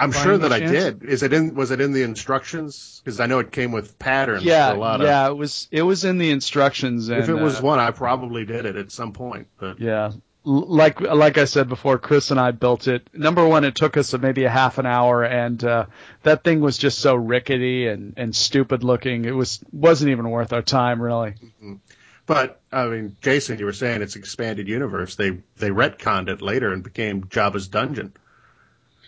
[0.00, 1.04] I'm sure any that I did.
[1.04, 1.54] Is it in?
[1.54, 3.02] Was it in the instructions?
[3.04, 4.42] Because I know it came with patterns.
[4.42, 7.08] Yeah, for a lot of, yeah, it was it was in the instructions.
[7.08, 9.48] And, If it was uh, one, I probably did it at some point.
[9.58, 10.12] But Yeah.
[10.42, 13.06] Like like I said before, Chris and I built it.
[13.12, 15.84] Number one, it took us maybe a half an hour, and uh,
[16.22, 19.26] that thing was just so rickety and, and stupid looking.
[19.26, 21.34] It was wasn't even worth our time, really.
[22.24, 25.14] But I mean, Jason, you were saying it's expanded universe.
[25.14, 28.14] They they retconned it later and became Jabba's dungeon.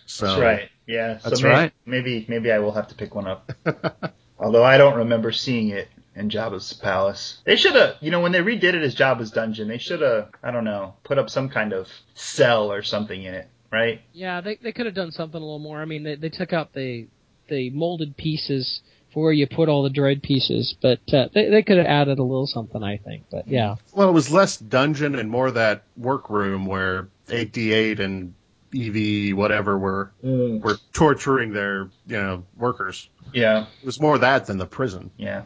[0.05, 0.70] So That's right.
[0.87, 1.18] Yeah.
[1.18, 1.72] So That's may- right.
[1.87, 3.51] Maybe maybe I will have to pick one up.
[4.39, 7.41] Although I don't remember seeing it in Jabba's palace.
[7.45, 10.30] They should have, you know, when they redid it as Jabba's dungeon, they should have,
[10.43, 14.03] I don't know, put up some kind of cell or something in it, right?
[14.12, 15.80] Yeah, they they could have done something a little more.
[15.80, 17.07] I mean, they they took out the
[17.49, 21.62] the molded pieces for where you put all the droid pieces, but uh, they they
[21.62, 23.24] could have added a little something, I think.
[23.30, 28.35] But yeah, Well, it was less dungeon and more that workroom where 8D8 and
[28.74, 33.08] EV whatever were were torturing their you know workers.
[33.32, 33.66] Yeah.
[33.82, 35.10] It was more that than the prison.
[35.16, 35.44] Yeah.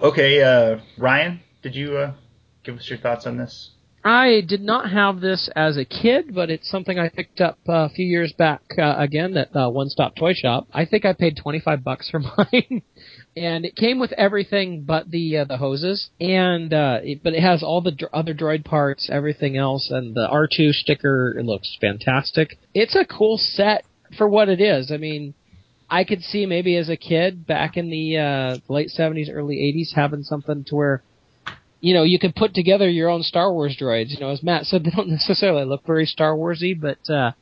[0.00, 2.12] Okay, uh, Ryan, did you uh,
[2.64, 3.70] give us your thoughts on this?
[4.04, 7.72] I did not have this as a kid, but it's something I picked up uh,
[7.72, 10.68] a few years back uh, again at uh, One Stop Toy Shop.
[10.72, 12.82] I think I paid twenty five bucks for mine,
[13.36, 17.42] and it came with everything but the uh, the hoses, and uh, it, but it
[17.42, 21.36] has all the dr- other droid parts, everything else, and the R two sticker.
[21.38, 22.58] It looks fantastic.
[22.74, 23.84] It's a cool set
[24.16, 24.90] for what it is.
[24.90, 25.34] I mean.
[25.88, 29.92] I could see maybe as a kid back in the uh, late seventies, early eighties,
[29.94, 31.04] having something to where
[31.80, 34.10] you know, you could put together your own Star Wars droids.
[34.10, 37.32] You know, as Matt said, they don't necessarily look very Star Warsy, but uh,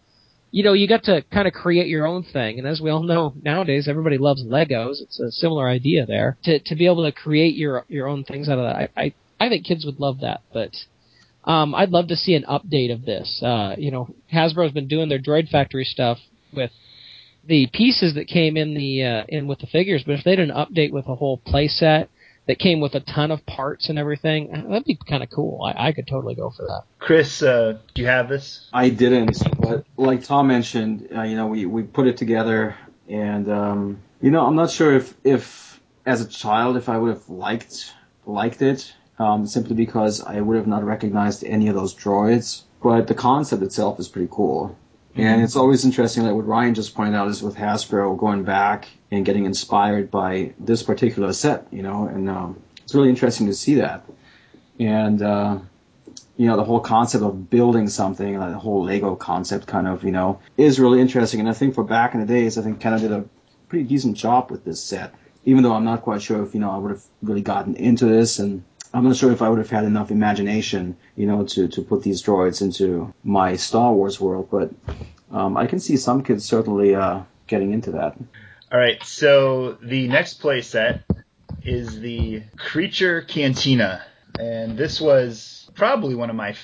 [0.55, 2.61] you know, you got to kind of create your own thing.
[2.61, 5.02] And as we all know nowadays, everybody loves Legos.
[5.02, 8.48] It's a similar idea there to to be able to create your your own things
[8.48, 8.76] out of that.
[8.76, 10.70] I I, I think kids would love that, but.
[11.46, 13.42] Um, I'd love to see an update of this.
[13.44, 16.16] Uh, you know, Hasbro's been doing their Droid Factory stuff
[16.55, 16.70] with
[17.46, 20.48] the pieces that came in the uh, in with the figures, but if they did
[20.48, 22.09] an update with a whole playset
[22.47, 25.62] that came with a ton of parts and everything, uh, that'd be kind of cool.
[25.62, 26.82] I, I could totally go for that.
[26.99, 28.68] Chris, uh, do you have this?
[28.72, 32.76] I didn't, but like Tom mentioned, uh, you know, we, we put it together,
[33.09, 37.11] and um, you know, I'm not sure if if as a child if I would
[37.11, 37.95] have liked
[38.26, 42.62] liked it, um, simply because I would have not recognized any of those droids.
[42.82, 44.76] But the concept itself is pretty cool.
[45.16, 48.88] And it's always interesting, like what Ryan just pointed out, is with Hasbro going back
[49.15, 53.55] and getting inspired by this particular set, you know, and um, it's really interesting to
[53.55, 54.05] see that.
[54.79, 55.59] And uh,
[56.37, 60.03] you know, the whole concept of building something, like the whole Lego concept kind of,
[60.03, 61.41] you know, is really interesting.
[61.41, 63.25] And I think for back in the days, I think Kenner did a
[63.69, 65.15] pretty decent job with this set.
[65.45, 68.07] Even though I'm not quite sure if, you know, I would have really gotten into
[68.07, 71.69] this and I'm not sure if I would have had enough imagination, you know, to,
[71.69, 74.71] to put these droids into my Star Wars world, but
[75.31, 78.17] um, I can see some kids certainly uh, getting into that.
[78.75, 81.05] All right, so the next playset
[81.62, 84.03] is the Creature Cantina,
[84.37, 86.55] and this was probably one of my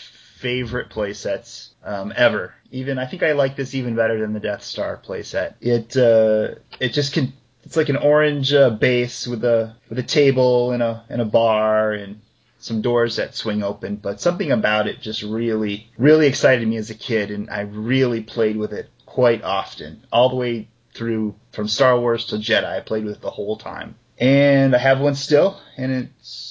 [0.41, 2.53] favorite playsets um, ever.
[2.73, 5.55] Even I think I like this even better than the Death Star playset.
[5.61, 7.33] It uh, it just can.
[7.63, 11.25] It's like an orange uh, base with a with a table and a and a
[11.25, 12.21] bar and
[12.59, 16.91] some doors that swing open, but something about it just really, really excited me as
[16.91, 21.69] a kid, and I really played with it quite often, all the way through from
[21.69, 22.65] Star Wars to Jedi.
[22.65, 26.09] I played with it the whole time, and I have one still, and it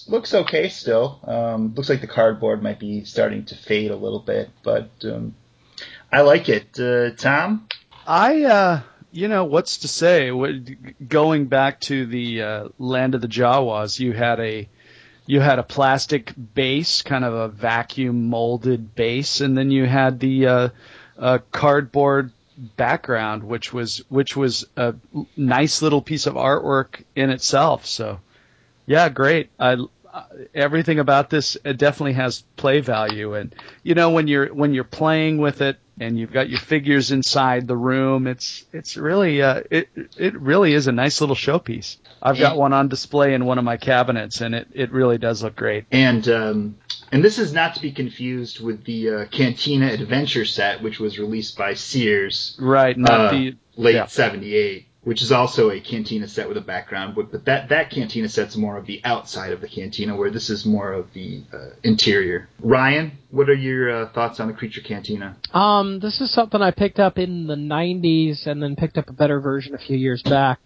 [0.08, 1.20] looks okay still.
[1.24, 5.36] Um, looks like the cardboard might be starting to fade a little bit, but um,
[6.12, 6.80] I like it.
[6.80, 7.68] Uh, Tom,
[8.06, 8.82] I, uh,
[9.12, 10.32] you know, what's to say?
[11.08, 14.68] Going back to the uh, land of the Jawas, you had a
[15.26, 20.20] you had a plastic base, kind of a vacuum molded base, and then you had
[20.20, 20.70] the uh,
[21.20, 22.32] uh, cardboard
[22.78, 24.96] background, which was which was a
[25.38, 27.86] nice little piece of artwork in itself.
[27.86, 28.20] So,
[28.86, 29.50] yeah, great.
[29.60, 29.78] I
[30.54, 33.54] everything about this definitely has play value, and
[33.84, 37.68] you know when you're when you're playing with it and you've got your figures inside
[37.68, 41.98] the room, it's it's really uh, it it really is a nice little showpiece.
[42.22, 45.42] I've got one on display in one of my cabinets, and it, it really does
[45.44, 45.86] look great.
[45.92, 46.78] And um,
[47.12, 51.20] and this is not to be confused with the uh, Cantina Adventure set, which was
[51.20, 52.98] released by Sears, right?
[52.98, 57.16] Not uh, the late '78, which is also a Cantina set with a background.
[57.16, 60.50] But, but that that Cantina set's more of the outside of the Cantina, where this
[60.50, 62.50] is more of the uh, interior.
[62.60, 65.38] Ryan, what are your uh, thoughts on the Creature Cantina?
[65.54, 69.14] Um, this is something I picked up in the '90s, and then picked up a
[69.14, 70.60] better version a few years back.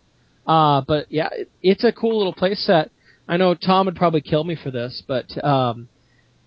[0.45, 2.89] Uh, but yeah, it, it's a cool little playset.
[3.27, 5.87] I know Tom would probably kill me for this, but um,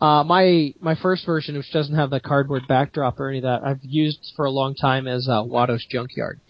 [0.00, 3.62] uh, my my first version, which doesn't have the cardboard backdrop or any of that,
[3.64, 6.40] I've used for a long time as uh, Watto's Junkyard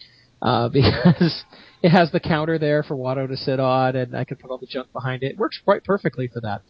[0.42, 1.44] uh, because
[1.82, 4.58] it has the counter there for Watto to sit on, and I can put all
[4.58, 5.32] the junk behind it.
[5.32, 6.62] It works quite perfectly for that.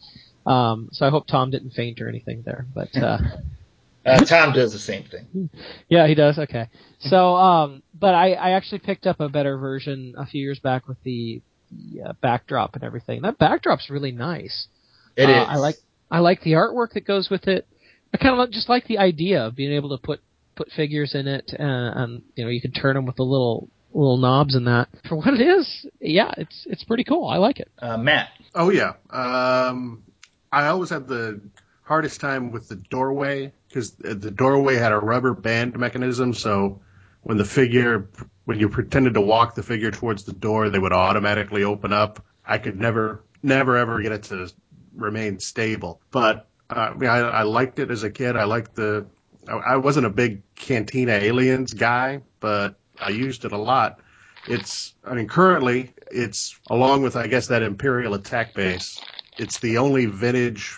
[0.49, 2.95] Um, so I hope Tom didn't faint or anything there, but.
[2.95, 3.17] Uh,
[4.05, 5.49] uh, Tom does the same thing.
[5.89, 6.37] Yeah, he does.
[6.37, 6.69] Okay.
[6.99, 10.87] So, um, but I, I actually picked up a better version a few years back
[10.87, 13.21] with the, the uh, backdrop and everything.
[13.21, 14.67] That backdrop's really nice.
[15.15, 15.47] It uh, is.
[15.49, 15.75] I like
[16.09, 17.67] I like the artwork that goes with it.
[18.13, 20.21] I kind of just like the idea of being able to put
[20.55, 23.69] put figures in it, uh, and you know you can turn them with the little
[23.93, 24.89] little knobs and that.
[25.07, 27.27] For what it is, yeah, it's it's pretty cool.
[27.27, 27.69] I like it.
[27.79, 28.29] Uh, Matt.
[28.55, 28.93] Oh yeah.
[29.09, 30.03] Um,
[30.51, 31.41] I always had the
[31.83, 36.33] hardest time with the doorway because the doorway had a rubber band mechanism.
[36.33, 36.81] So
[37.23, 38.09] when the figure,
[38.45, 42.25] when you pretended to walk the figure towards the door, they would automatically open up.
[42.45, 44.49] I could never, never ever get it to
[44.97, 46.01] remain stable.
[46.11, 48.35] But uh, I, mean, I, I liked it as a kid.
[48.35, 49.05] I liked the.
[49.47, 53.99] I, I wasn't a big Cantina Aliens guy, but I used it a lot.
[54.47, 59.01] It's, I mean, currently it's along with I guess that Imperial attack base.
[59.37, 60.77] It's the only vintage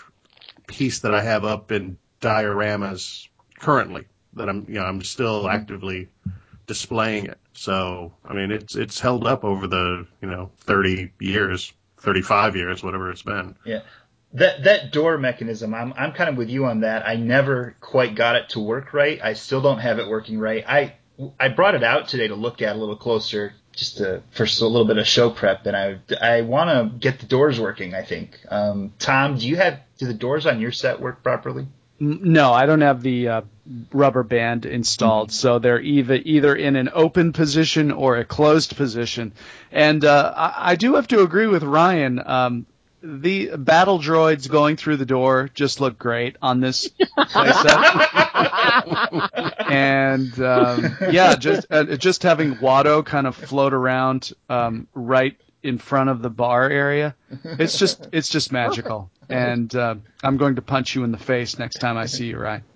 [0.68, 3.28] piece that I have up in dioramas
[3.60, 6.08] currently that I'm you know I'm still actively
[6.68, 7.40] displaying it.
[7.54, 12.84] So I mean it's it's held up over the you know 30 years, 35 years,
[12.84, 13.56] whatever it's been.
[13.66, 13.82] Yeah.
[14.34, 17.08] That that door mechanism, I'm I'm kind of with you on that.
[17.08, 19.20] I never quite got it to work right.
[19.24, 20.64] I still don't have it working right.
[20.68, 20.94] I
[21.40, 24.68] I brought it out today to look at a little closer, just to, for a
[24.68, 27.96] little bit of show prep, and I I want to get the doors working.
[27.96, 28.40] I think.
[28.50, 31.66] Um, Tom, do you have do the doors on your set work properly?
[32.00, 33.42] No, I don't have the uh,
[33.92, 39.34] rubber band installed, so they're either either in an open position or a closed position.
[39.72, 42.22] And uh, I, I do have to agree with Ryan.
[42.26, 42.66] Um,
[43.02, 47.80] the battle droids going through the door just look great on this playset.
[49.70, 55.78] and um, yeah, just uh, just having Watto kind of float around um, right in
[55.78, 57.16] front of the bar area.
[57.44, 61.60] It's just it's just magical, and uh, I'm going to punch you in the face
[61.60, 62.64] next time I see you, Ryan.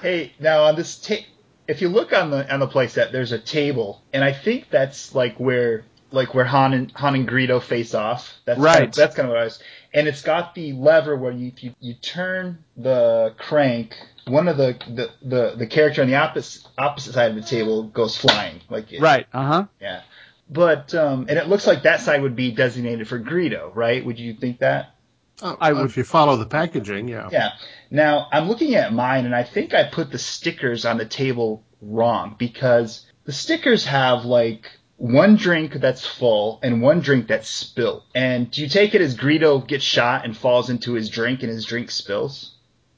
[0.00, 1.26] Hey, now on this ta-
[1.66, 5.12] if you look on the on the playset, there's a table, and I think that's
[5.12, 8.32] like where like where Han and Han and Greedo face off.
[8.44, 8.74] That's Right.
[8.76, 9.58] Kind of, that's kind of what I was.
[9.94, 13.94] And it's got the lever where you you, you turn the crank.
[14.26, 17.84] One of the, the, the, the character on the opposite opposite side of the table
[17.84, 18.60] goes flying.
[18.68, 19.26] Like it- Right.
[19.32, 19.64] Uh huh.
[19.80, 20.02] Yeah.
[20.50, 24.04] But um, and it looks like that side would be designated for Greedo, right?
[24.04, 24.94] Would you think that?
[25.42, 27.28] Oh, I would- if you follow the packaging, yeah.
[27.30, 27.50] Yeah.
[27.90, 31.64] Now I'm looking at mine, and I think I put the stickers on the table
[31.82, 38.02] wrong because the stickers have like one drink that's full and one drink that's spilled.
[38.14, 41.50] And do you take it as Greedo gets shot and falls into his drink and
[41.50, 42.52] his drink spills?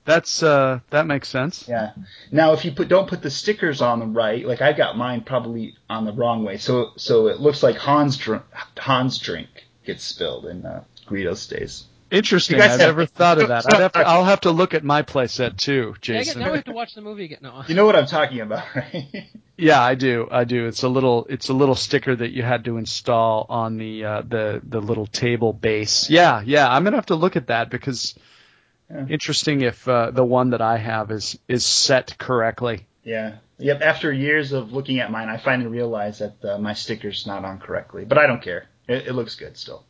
[0.06, 1.68] That's uh, that makes sense.
[1.68, 1.92] Yeah.
[2.32, 5.20] Now, if you put don't put the stickers on the right, like I got mine
[5.20, 8.42] probably on the wrong way, so so it looks like Hans drink
[8.78, 9.48] Hans drink
[9.84, 11.84] gets spilled and uh, Greedo stays.
[12.10, 12.58] Interesting.
[12.58, 13.72] Guys I've have- never thought of that.
[13.72, 16.40] I'd have to, I'll have to look at my playset too, Dang it, Jason.
[16.40, 17.38] now we have to watch the movie again.
[17.42, 17.62] No.
[17.68, 19.06] You know what I'm talking about, right?
[19.56, 20.26] Yeah, I do.
[20.30, 20.66] I do.
[20.66, 24.22] It's a little it's a little sticker that you had to install on the uh,
[24.26, 26.08] the the little table base.
[26.10, 26.68] Yeah, yeah.
[26.70, 28.14] I'm gonna have to look at that because
[28.90, 29.06] Yeah.
[29.08, 32.86] interesting if uh, the one that I have is is set correctly.
[33.04, 33.36] yeah.
[33.62, 33.82] Yep.
[33.82, 37.58] After years of looking at mine, I finally realized that uh, my sticker's not on
[37.58, 38.64] correctly, but I don't care.
[38.88, 39.84] It, it looks good still.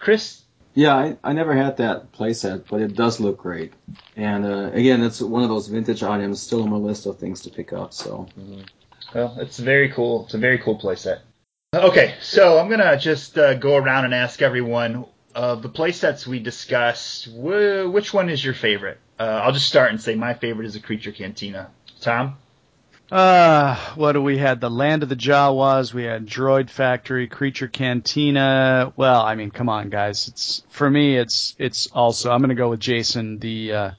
[0.00, 0.42] Chris,
[0.74, 3.72] Yeah, I, I never had that playset, but it does look great.
[4.16, 7.42] And uh, again, it's one of those vintage items still on my list of things
[7.42, 7.92] to pick up.
[7.92, 8.28] So
[9.14, 10.24] Well, it's very cool.
[10.24, 11.20] It's a very cool playset.
[11.74, 16.38] Okay, so I'm gonna just uh, go around and ask everyone of the playsets we
[16.38, 18.98] discussed, wh- which one is your favorite?
[19.18, 21.70] Uh, I'll just start and say my favorite is a Creature Cantina.
[22.00, 22.36] Tom,
[23.12, 24.60] Uh, what do we had?
[24.62, 25.92] The Land of the Jawas.
[25.92, 28.92] We had Droid Factory, Creature Cantina.
[28.96, 30.28] Well, I mean, come on, guys.
[30.28, 31.18] It's for me.
[31.18, 32.30] It's it's also.
[32.32, 33.38] I'm gonna go with Jason.
[33.38, 33.90] The uh,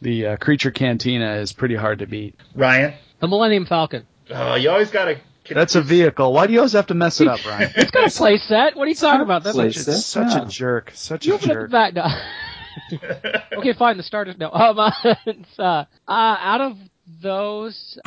[0.00, 2.36] the uh, Creature Cantina is pretty hard to beat.
[2.54, 2.94] Ryan.
[3.20, 4.06] The Millennium Falcon.
[4.30, 5.18] Oh, you always gotta.
[5.50, 6.32] That's a vehicle.
[6.32, 7.72] Why do you always have to mess it up, Ryan?
[7.76, 8.76] It's got a play set.
[8.76, 9.42] What are you talking about?
[9.42, 9.94] That's Play what set.
[9.96, 10.44] Such Yeah.
[10.44, 10.92] a jerk.
[10.94, 11.70] Such you a open up the jerk.
[11.72, 11.94] back.
[11.94, 13.58] No.
[13.58, 13.96] okay, fine.
[13.96, 14.36] The starters.
[14.38, 14.50] No.
[14.50, 14.90] Um, uh,
[15.58, 16.78] uh, uh, out of
[17.20, 17.98] those,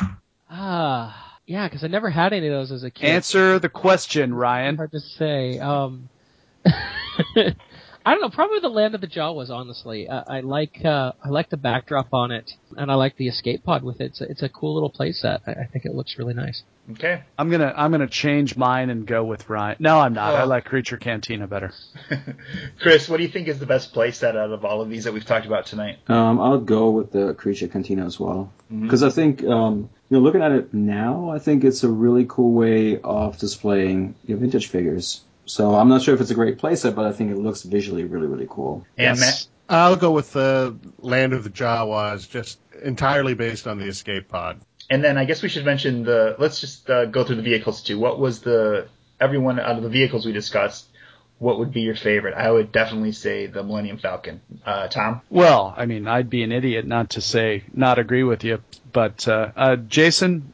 [0.50, 1.12] uh,
[1.46, 3.06] yeah, because I never had any of those as a kid.
[3.06, 4.76] Answer the question, Ryan.
[4.76, 5.58] Hard to say.
[5.58, 6.08] Um,
[8.08, 8.30] I don't know.
[8.30, 9.50] Probably the Land of the Jawas.
[9.50, 13.28] Honestly, uh, I like uh, I like the backdrop on it, and I like the
[13.28, 14.04] escape pod with it.
[14.06, 15.40] It's a, it's a cool little playset.
[15.46, 16.62] I, I think it looks really nice.
[16.92, 17.22] Okay.
[17.38, 19.76] I'm gonna I'm gonna change mine and go with Ryan.
[19.78, 20.34] No, I'm not.
[20.34, 20.46] I Oh.
[20.46, 21.70] like Creature Cantina better.
[22.80, 25.12] Chris, what do you think is the best playset out of all of these that
[25.12, 25.98] we've talked about tonight?
[26.08, 28.52] um, I'll go with the Creature Cantina as well.
[28.70, 32.26] Because I think, um, you know, looking at it now, I think it's a really
[32.28, 35.22] cool way of displaying your vintage figures.
[35.48, 38.04] So I'm not sure if it's a great playset, but I think it looks visually
[38.04, 38.86] really, really cool.
[38.96, 39.48] And Yes.
[39.68, 44.60] I'll go with the Land of the Jawas, just entirely based on the escape pod.
[44.90, 46.36] And then I guess we should mention the.
[46.38, 47.98] Let's just uh, go through the vehicles too.
[47.98, 48.88] What was the
[49.20, 50.86] everyone out of the vehicles we discussed?
[51.38, 52.34] What would be your favorite?
[52.34, 54.40] I would definitely say the Millennium Falcon.
[54.64, 55.20] Uh, Tom.
[55.28, 59.28] Well, I mean, I'd be an idiot not to say not agree with you, but
[59.28, 60.52] uh, uh, Jason,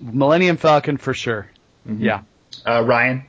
[0.00, 1.48] Millennium Falcon for sure.
[1.84, 2.22] Yeah.
[2.64, 3.24] Uh, Ryan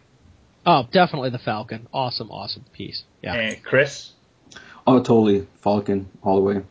[0.65, 1.87] Oh, definitely the Falcon.
[1.93, 3.03] Awesome, awesome piece.
[3.21, 3.33] Yeah.
[3.35, 4.11] and Chris
[4.85, 5.47] Oh, totally.
[5.61, 6.61] Falcon, all the way.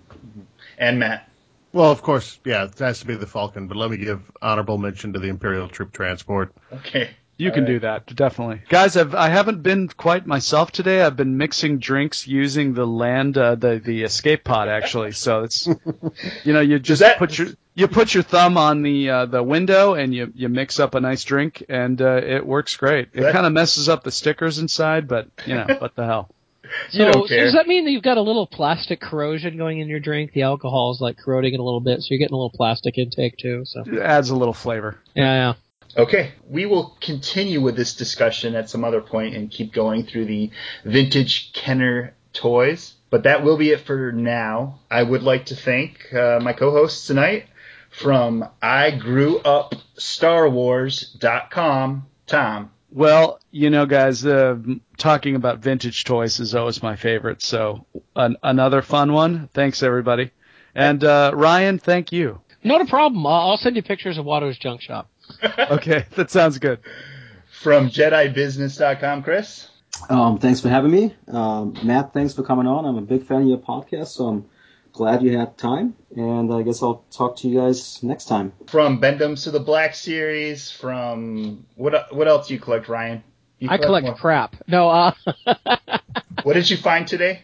[0.79, 1.29] and Matt.
[1.73, 4.77] Well, of course, yeah, it has to be the Falcon, but let me give honorable
[4.77, 6.53] mention to the Imperial Troop Transport.
[6.73, 7.11] Okay.
[7.39, 8.61] You can do that, definitely.
[8.69, 11.03] Guys, I've, I haven't been quite myself today.
[11.03, 15.13] I've been mixing drinks using the land, uh, the, the escape pod actually.
[15.13, 15.67] So it's,
[16.45, 19.43] you know, you just that- put your, you put your thumb on the, uh, the
[19.43, 23.09] window and you, you mix up a nice drink and, uh, it works great.
[23.13, 26.31] It kind of messes up the stickers inside, but you know, what the hell.
[26.91, 29.81] You so, don't so does that mean that you've got a little plastic corrosion going
[29.81, 30.33] in your drink?
[30.33, 32.97] The alcohol is like corroding it a little bit, so you're getting a little plastic
[32.97, 33.65] intake too.
[33.67, 34.99] So It adds a little flavor.
[35.15, 35.55] yeah,
[35.95, 36.03] yeah.
[36.03, 40.25] Okay, we will continue with this discussion at some other point and keep going through
[40.25, 40.51] the
[40.87, 42.95] vintage Kenner toys.
[43.11, 44.79] But that will be it for now.
[44.91, 47.45] I would like to thank uh, my co-hosts tonight
[47.93, 52.71] from I Grew Up Star Wars.com, Tom.
[52.91, 54.57] Well, you know, guys, uh,
[54.99, 57.41] talking about vintage toys is always my favorite.
[57.41, 57.87] So
[58.17, 59.49] an, another fun one.
[59.55, 60.31] Thanks everybody.
[60.75, 62.41] And, uh, Ryan, thank you.
[62.65, 63.27] Not a problem.
[63.27, 65.09] I'll, I'll send you pictures of Watto's junk shop.
[65.71, 66.81] Okay, that sounds good.
[67.63, 69.69] From JediBusiness.com, Chris.
[70.11, 71.15] Um, thanks for having me.
[71.29, 72.85] Um, Matt, thanks for coming on.
[72.85, 74.45] I'm a big fan of your podcast, so I'm
[74.93, 75.95] glad you had time.
[76.15, 78.53] And I guess I'll talk to you guys next time.
[78.67, 80.71] From Bend-Ems to the Black series.
[80.71, 82.15] From what?
[82.15, 83.23] What else do you collect, Ryan?
[83.59, 84.17] You I collect more.
[84.17, 84.57] crap.
[84.67, 85.13] No, uh,
[86.43, 87.43] What did you find today?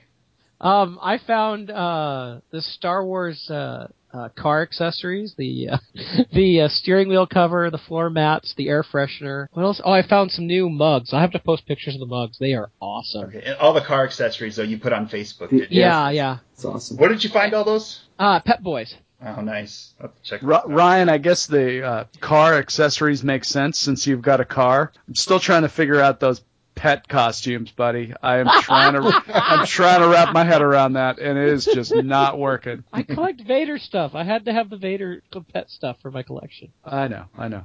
[0.61, 5.79] um, I found uh the Star Wars uh, uh car accessories, the uh,
[6.33, 9.47] the uh, steering wheel cover, the floor mats, the air freshener.
[9.53, 9.81] What else?
[9.85, 11.13] Oh, I found some new mugs.
[11.13, 12.39] I have to post pictures of the mugs.
[12.39, 13.25] They are awesome.
[13.25, 15.51] Okay, and all the car accessories though you put on Facebook.
[15.51, 15.81] Did you?
[15.81, 16.39] Yeah, yeah.
[16.55, 16.97] It's awesome.
[16.97, 18.01] Where did you find all those?
[18.19, 18.95] Uh, Pep Boys.
[19.21, 19.95] Oh, nice.
[20.01, 20.43] I'll have to check.
[20.45, 24.93] R- Ryan, I guess the uh, car accessories make sense since you've got a car.
[25.09, 26.41] I'm still trying to figure out those
[26.79, 28.14] pet costumes, buddy.
[28.22, 31.64] I am trying to I'm trying to wrap my head around that, and it is
[31.64, 32.85] just not working.
[32.93, 34.14] I collect Vader stuff.
[34.14, 36.72] I had to have the Vader the pet stuff for my collection.
[36.85, 37.64] I know, I know.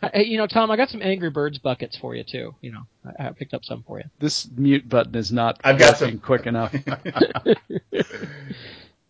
[0.00, 2.54] Hey, you know, Tom, I got some Angry Birds buckets for you too.
[2.60, 2.82] You know,
[3.18, 4.04] I, I picked up some for you.
[4.18, 6.20] This mute button is not I've got working some.
[6.20, 6.74] quick enough.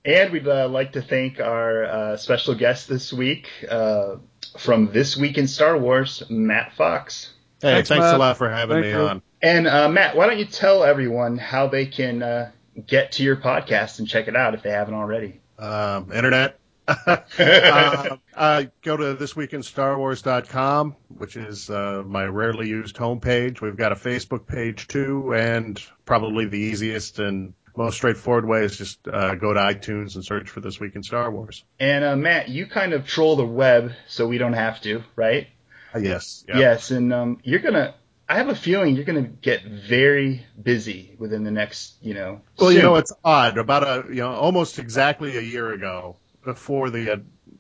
[0.05, 4.16] And we'd uh, like to thank our uh, special guest this week uh,
[4.59, 7.34] from This Week in Star Wars, Matt Fox.
[7.61, 8.14] Hey, Thanks, thanks, Matt.
[8.14, 9.07] a lot for having Thank me you.
[9.07, 9.22] on.
[9.43, 12.51] And uh, Matt, why don't you tell everyone how they can uh,
[12.86, 15.41] get to your podcast and check it out if they haven't already?
[15.59, 16.59] Um, internet.
[16.89, 23.61] uh, uh, go to thisweekinstarwars.com, which is uh, my rarely used homepage.
[23.61, 28.76] We've got a Facebook page too, and probably the easiest and most straightforward way is
[28.76, 31.62] just uh, go to iTunes and search for This Week in Star Wars.
[31.78, 35.47] And uh, Matt, you kind of troll the web so we don't have to, right?
[35.95, 36.45] Uh, yes.
[36.49, 36.59] yeah.
[36.59, 37.95] Yes, and um, you're gonna.
[38.29, 42.43] I have a feeling you're gonna get very busy within the next, you know.
[42.59, 43.57] Well, you know, it's odd.
[43.57, 47.16] About a, you know, almost exactly a year ago, before the, uh,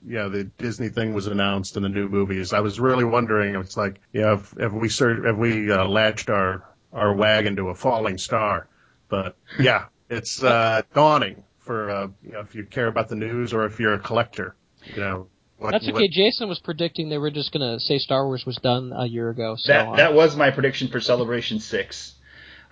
[0.06, 3.54] you know, the Disney thing was announced and the new movies, I was really wondering.
[3.54, 7.56] It's like, you know, have, have we cert- have we uh, latched our our wagon
[7.56, 8.68] to a falling star?
[9.08, 13.52] But yeah, it's uh, dawning for uh, you know if you care about the news
[13.52, 14.54] or if you're a collector.
[14.94, 15.28] You know,
[15.58, 16.08] what, That's what- okay.
[16.08, 19.28] Jason was predicting they were just going to say Star Wars was done a year
[19.30, 19.56] ago.
[19.56, 22.14] So that uh, that was my prediction for Celebration Six.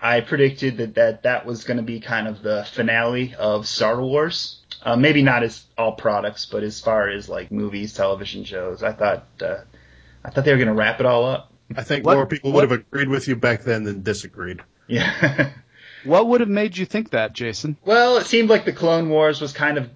[0.00, 4.00] I predicted that that, that was going to be kind of the finale of Star
[4.00, 4.58] Wars.
[4.82, 8.92] Uh, maybe not as all products, but as far as like movies, television shows, I
[8.92, 9.56] thought uh,
[10.24, 11.52] I thought they were going to wrap it all up.
[11.74, 14.60] I think What- more people what- would have agreed with you back then than disagreed.
[14.86, 15.50] Yeah.
[16.04, 17.76] What would have made you think that, Jason?
[17.84, 19.90] well, it seemed like the Clone Wars was kind of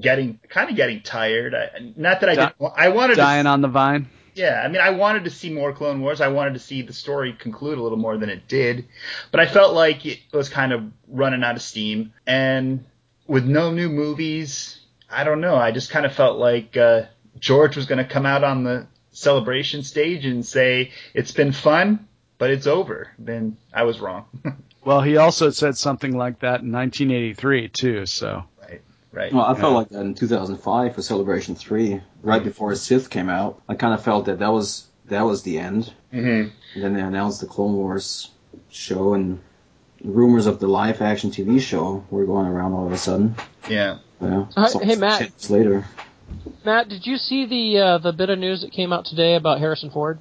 [0.00, 1.54] getting kind of getting tired.
[1.54, 2.72] I, not that I Di- didn't.
[2.76, 4.08] I wanted to Dying on the vine?
[4.34, 6.20] Yeah, I mean, I wanted to see more Clone Wars.
[6.20, 8.86] I wanted to see the story conclude a little more than it did,
[9.30, 12.12] but I felt like it was kind of running out of steam.
[12.26, 12.84] And
[13.26, 14.80] with no new movies,
[15.10, 15.56] I don't know.
[15.56, 17.02] I just kind of felt like uh,
[17.38, 22.08] George was going to come out on the celebration stage and say it's been fun,
[22.38, 23.08] but it's over.
[23.18, 24.26] Then I was wrong.
[24.82, 28.06] Well, he also said something like that in 1983 too.
[28.06, 28.44] So
[29.12, 29.32] right?
[29.32, 33.60] Well, I felt like that in 2005 for Celebration 3, right before Sith came out.
[33.68, 35.92] I kind of felt that that was that was the end.
[36.12, 36.44] hmm
[36.74, 38.30] And then they announced the Clone Wars
[38.70, 39.40] show, and
[40.04, 43.34] rumors of the live action TV show were going around all of a sudden.
[43.68, 43.98] Yeah.
[44.20, 44.46] Yeah.
[44.56, 45.50] Hi- So- hey, Matt.
[45.50, 45.84] later.
[46.64, 49.58] Matt, did you see the uh, the bit of news that came out today about
[49.58, 50.18] Harrison Ford?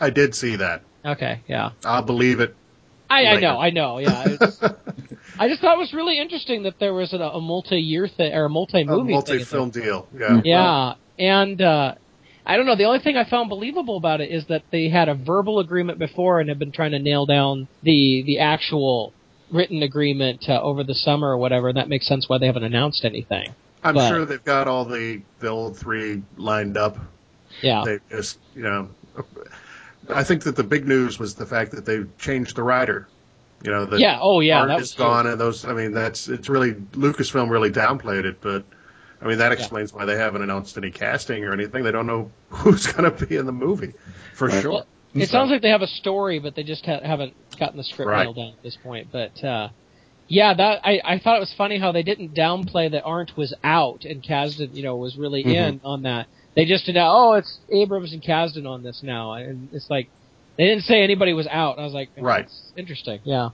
[0.00, 0.82] I did see that.
[1.04, 1.70] Okay, yeah.
[1.84, 2.54] I'll believe it.
[3.08, 4.36] I, I know, I know, yeah.
[5.36, 8.32] It's, I just thought it was really interesting that there was a, a multi-year thing
[8.32, 10.08] or a A multi-movie a multi-film deal.
[10.16, 10.40] Yeah.
[10.44, 11.94] Yeah, and uh,
[12.44, 12.76] I don't know.
[12.76, 15.98] The only thing I found believable about it is that they had a verbal agreement
[15.98, 19.12] before and have been trying to nail down the the actual
[19.52, 21.68] written agreement uh, over the summer or whatever.
[21.68, 23.54] And that makes sense why they haven't announced anything.
[23.84, 26.96] I'm But- sure they've got all the the old three lined up.
[27.62, 28.88] Yeah, They just, you know,
[30.10, 33.08] I think that the big news was the fact that they changed the writer.
[33.64, 34.18] You know, the yeah.
[34.20, 34.58] Oh, yeah.
[34.60, 35.64] Arndt That is was gone, and those.
[35.64, 38.64] I mean, that's it's really Lucasfilm really downplayed it, but
[39.20, 39.58] I mean that Yeah.
[39.58, 41.82] explains why they haven't announced any casting or anything.
[41.82, 43.94] They don't know who's going to be in the movie
[44.34, 44.62] for Right.
[44.62, 44.72] sure.
[44.72, 47.84] Well, It sounds like they have a story, but they just ha- haven't gotten the
[47.84, 48.24] script Right.
[48.24, 49.08] nailed down at this point.
[49.10, 49.70] But uh,
[50.28, 53.54] yeah, that I, I thought it was funny how they didn't downplay that Arndt was
[53.64, 55.54] out and Kasdan, you know, was really Mhm.
[55.54, 56.26] in on that.
[56.54, 60.08] They just did, oh, it's Abrams and Kasdan on this now, and it's like
[60.56, 61.78] they didn't say anybody was out.
[61.78, 62.48] I was like, Right.
[62.76, 63.20] interesting.
[63.24, 63.50] Yeah.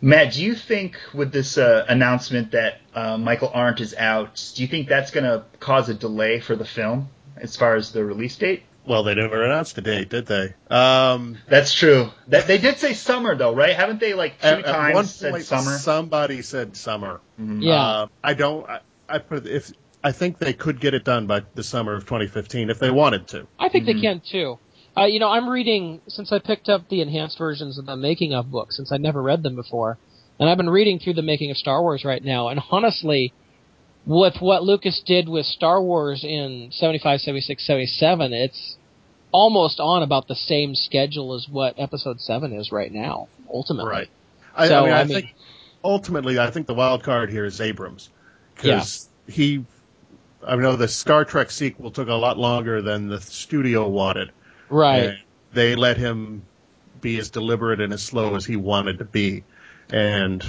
[0.00, 4.62] Matt, do you think with this uh, announcement that uh, Michael Arndt is out, do
[4.62, 8.04] you think that's going to cause a delay for the film as far as the
[8.04, 8.62] release date?
[8.86, 10.54] Well, they never announced the date, did they?
[10.70, 12.10] Um, That's true.
[12.28, 13.74] That they did say summer though, right?
[13.74, 15.76] Haven't they like two at, at times one said point, summer?
[15.78, 17.20] somebody said summer.
[17.36, 17.72] Yeah.
[17.74, 18.64] Uh, I don't.
[18.70, 19.72] I, I put if
[20.04, 23.26] I think they could get it done by the summer of 2015 if they wanted
[23.28, 23.48] to.
[23.58, 23.96] I think Mm-hmm.
[23.96, 24.58] they can too.
[24.96, 28.32] Uh, you know, I'm reading since I picked up the enhanced versions of the making
[28.32, 29.98] of books since I never read them before,
[30.38, 32.48] and I've been reading through the making of Star Wars right now.
[32.48, 33.32] And honestly,
[34.06, 38.76] with what Lucas did with Star Wars in 75, 76, 77, it's
[39.32, 43.28] almost on about the same schedule as what Episode Seven is right now.
[43.52, 44.08] Ultimately, Right.
[44.56, 45.34] I, So, I mean, I, I mean- think
[45.84, 48.08] ultimately, I think the wild card here is Abrams
[48.54, 49.64] because he.
[50.46, 54.30] I know the Star Trek sequel took a lot longer than the studio wanted.
[54.68, 55.02] Right?
[55.04, 55.18] And
[55.52, 56.42] they let him
[57.00, 59.44] be as deliberate and as slow as he wanted to be.
[59.90, 60.44] And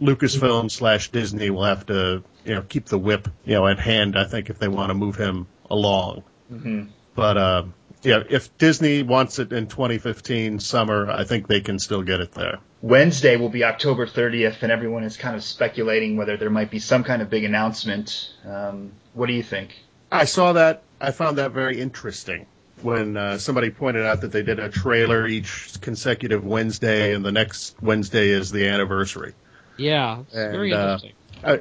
[0.00, 4.16] Lucasfilm slash Disney will have to, you know, keep the whip, you know, at hand,
[4.16, 6.22] I think, if they want to move him along.
[6.48, 7.64] hmm But, uh,
[8.02, 12.32] yeah, if Disney wants it in 2015 summer, I think they can still get it
[12.32, 12.58] there.
[12.80, 16.78] Wednesday will be October 30th, and everyone is kind of speculating whether there might be
[16.78, 18.32] some kind of big announcement.
[18.46, 19.74] Um, what do you think?
[20.12, 20.84] I saw that.
[21.00, 22.46] I found that very interesting
[22.82, 27.32] when uh, somebody pointed out that they did a trailer each consecutive Wednesday, and the
[27.32, 29.34] next Wednesday is the anniversary.
[29.76, 31.12] Yeah, it's very uh, interesting.
[31.44, 31.56] uh,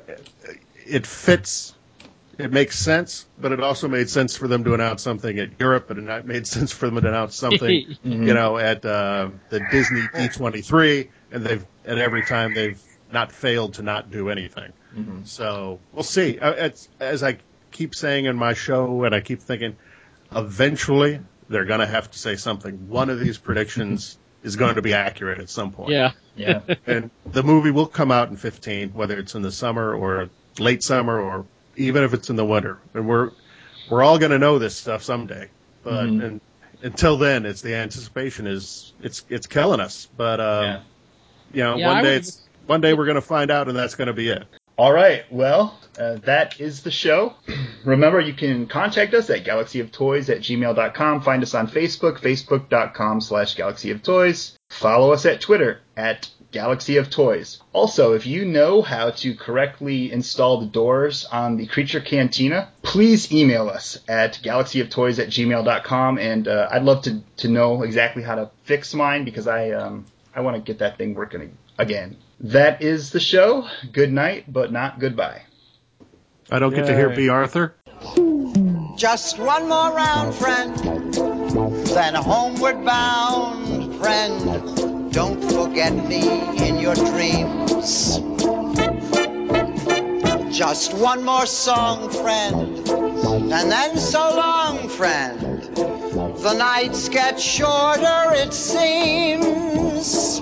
[0.85, 1.73] it fits.
[2.37, 5.89] It makes sense, but it also made sense for them to announce something at Europe,
[5.89, 10.01] and it made sense for them to announce something, you know, at uh, the Disney
[10.13, 14.73] D23, and they've and every time they've not failed to not do anything.
[14.95, 15.23] Mm-hmm.
[15.25, 16.39] So we'll see.
[16.39, 17.37] Uh, It's, as I
[17.71, 19.75] keep saying in my show, and I keep thinking,
[20.35, 21.19] eventually
[21.49, 22.89] they're going to have to say something.
[22.89, 25.91] One of these predictions is going to be accurate at some point.
[25.91, 26.11] Yeah.
[26.35, 26.61] Yeah.
[26.85, 30.83] And the movie will come out in 15, whether it's in the summer or late
[30.83, 32.79] summer or even if it's in the winter.
[32.93, 33.31] And we're
[33.89, 35.49] we're all going to know this stuff someday.
[35.83, 36.23] But Mhm.
[36.23, 36.41] and,
[36.83, 40.07] until then, it's the anticipation is it's it's killing us.
[40.15, 40.79] But um, Yeah.
[41.53, 43.67] you know, Yeah, one I day would- it's one day we're going to find out,
[43.69, 44.45] and that's going to be it.
[44.77, 45.23] All right.
[45.31, 47.33] Well, uh, that is the show.
[47.83, 51.21] Remember, you can contact us at galaxyoftoys at gmail.com.
[51.21, 54.57] Find us on Facebook, facebook.com slash galaxy of toys.
[54.69, 57.61] Follow us at Twitter at Galaxy of Toys.
[57.73, 63.31] Also, if you know how to correctly install the doors on the Creature Cantina, please
[63.31, 66.17] email us at galaxyoftoys at gmail.com.
[66.19, 70.05] And uh, I'd love to, to know exactly how to fix mine because I, um,
[70.35, 72.17] I want to get that thing working again.
[72.39, 73.67] That is the show.
[73.91, 75.41] Good night, but not goodbye.
[76.51, 77.75] I don't get to hear Bea Arthur.
[78.95, 80.75] Just one more round, friend.
[81.87, 85.11] Then homeward bound, friend.
[85.11, 88.19] Don't forget me in your dreams.
[90.55, 92.87] Just one more song, friend.
[92.87, 95.61] And then so long, friend.
[95.73, 100.41] The nights get shorter, it seems.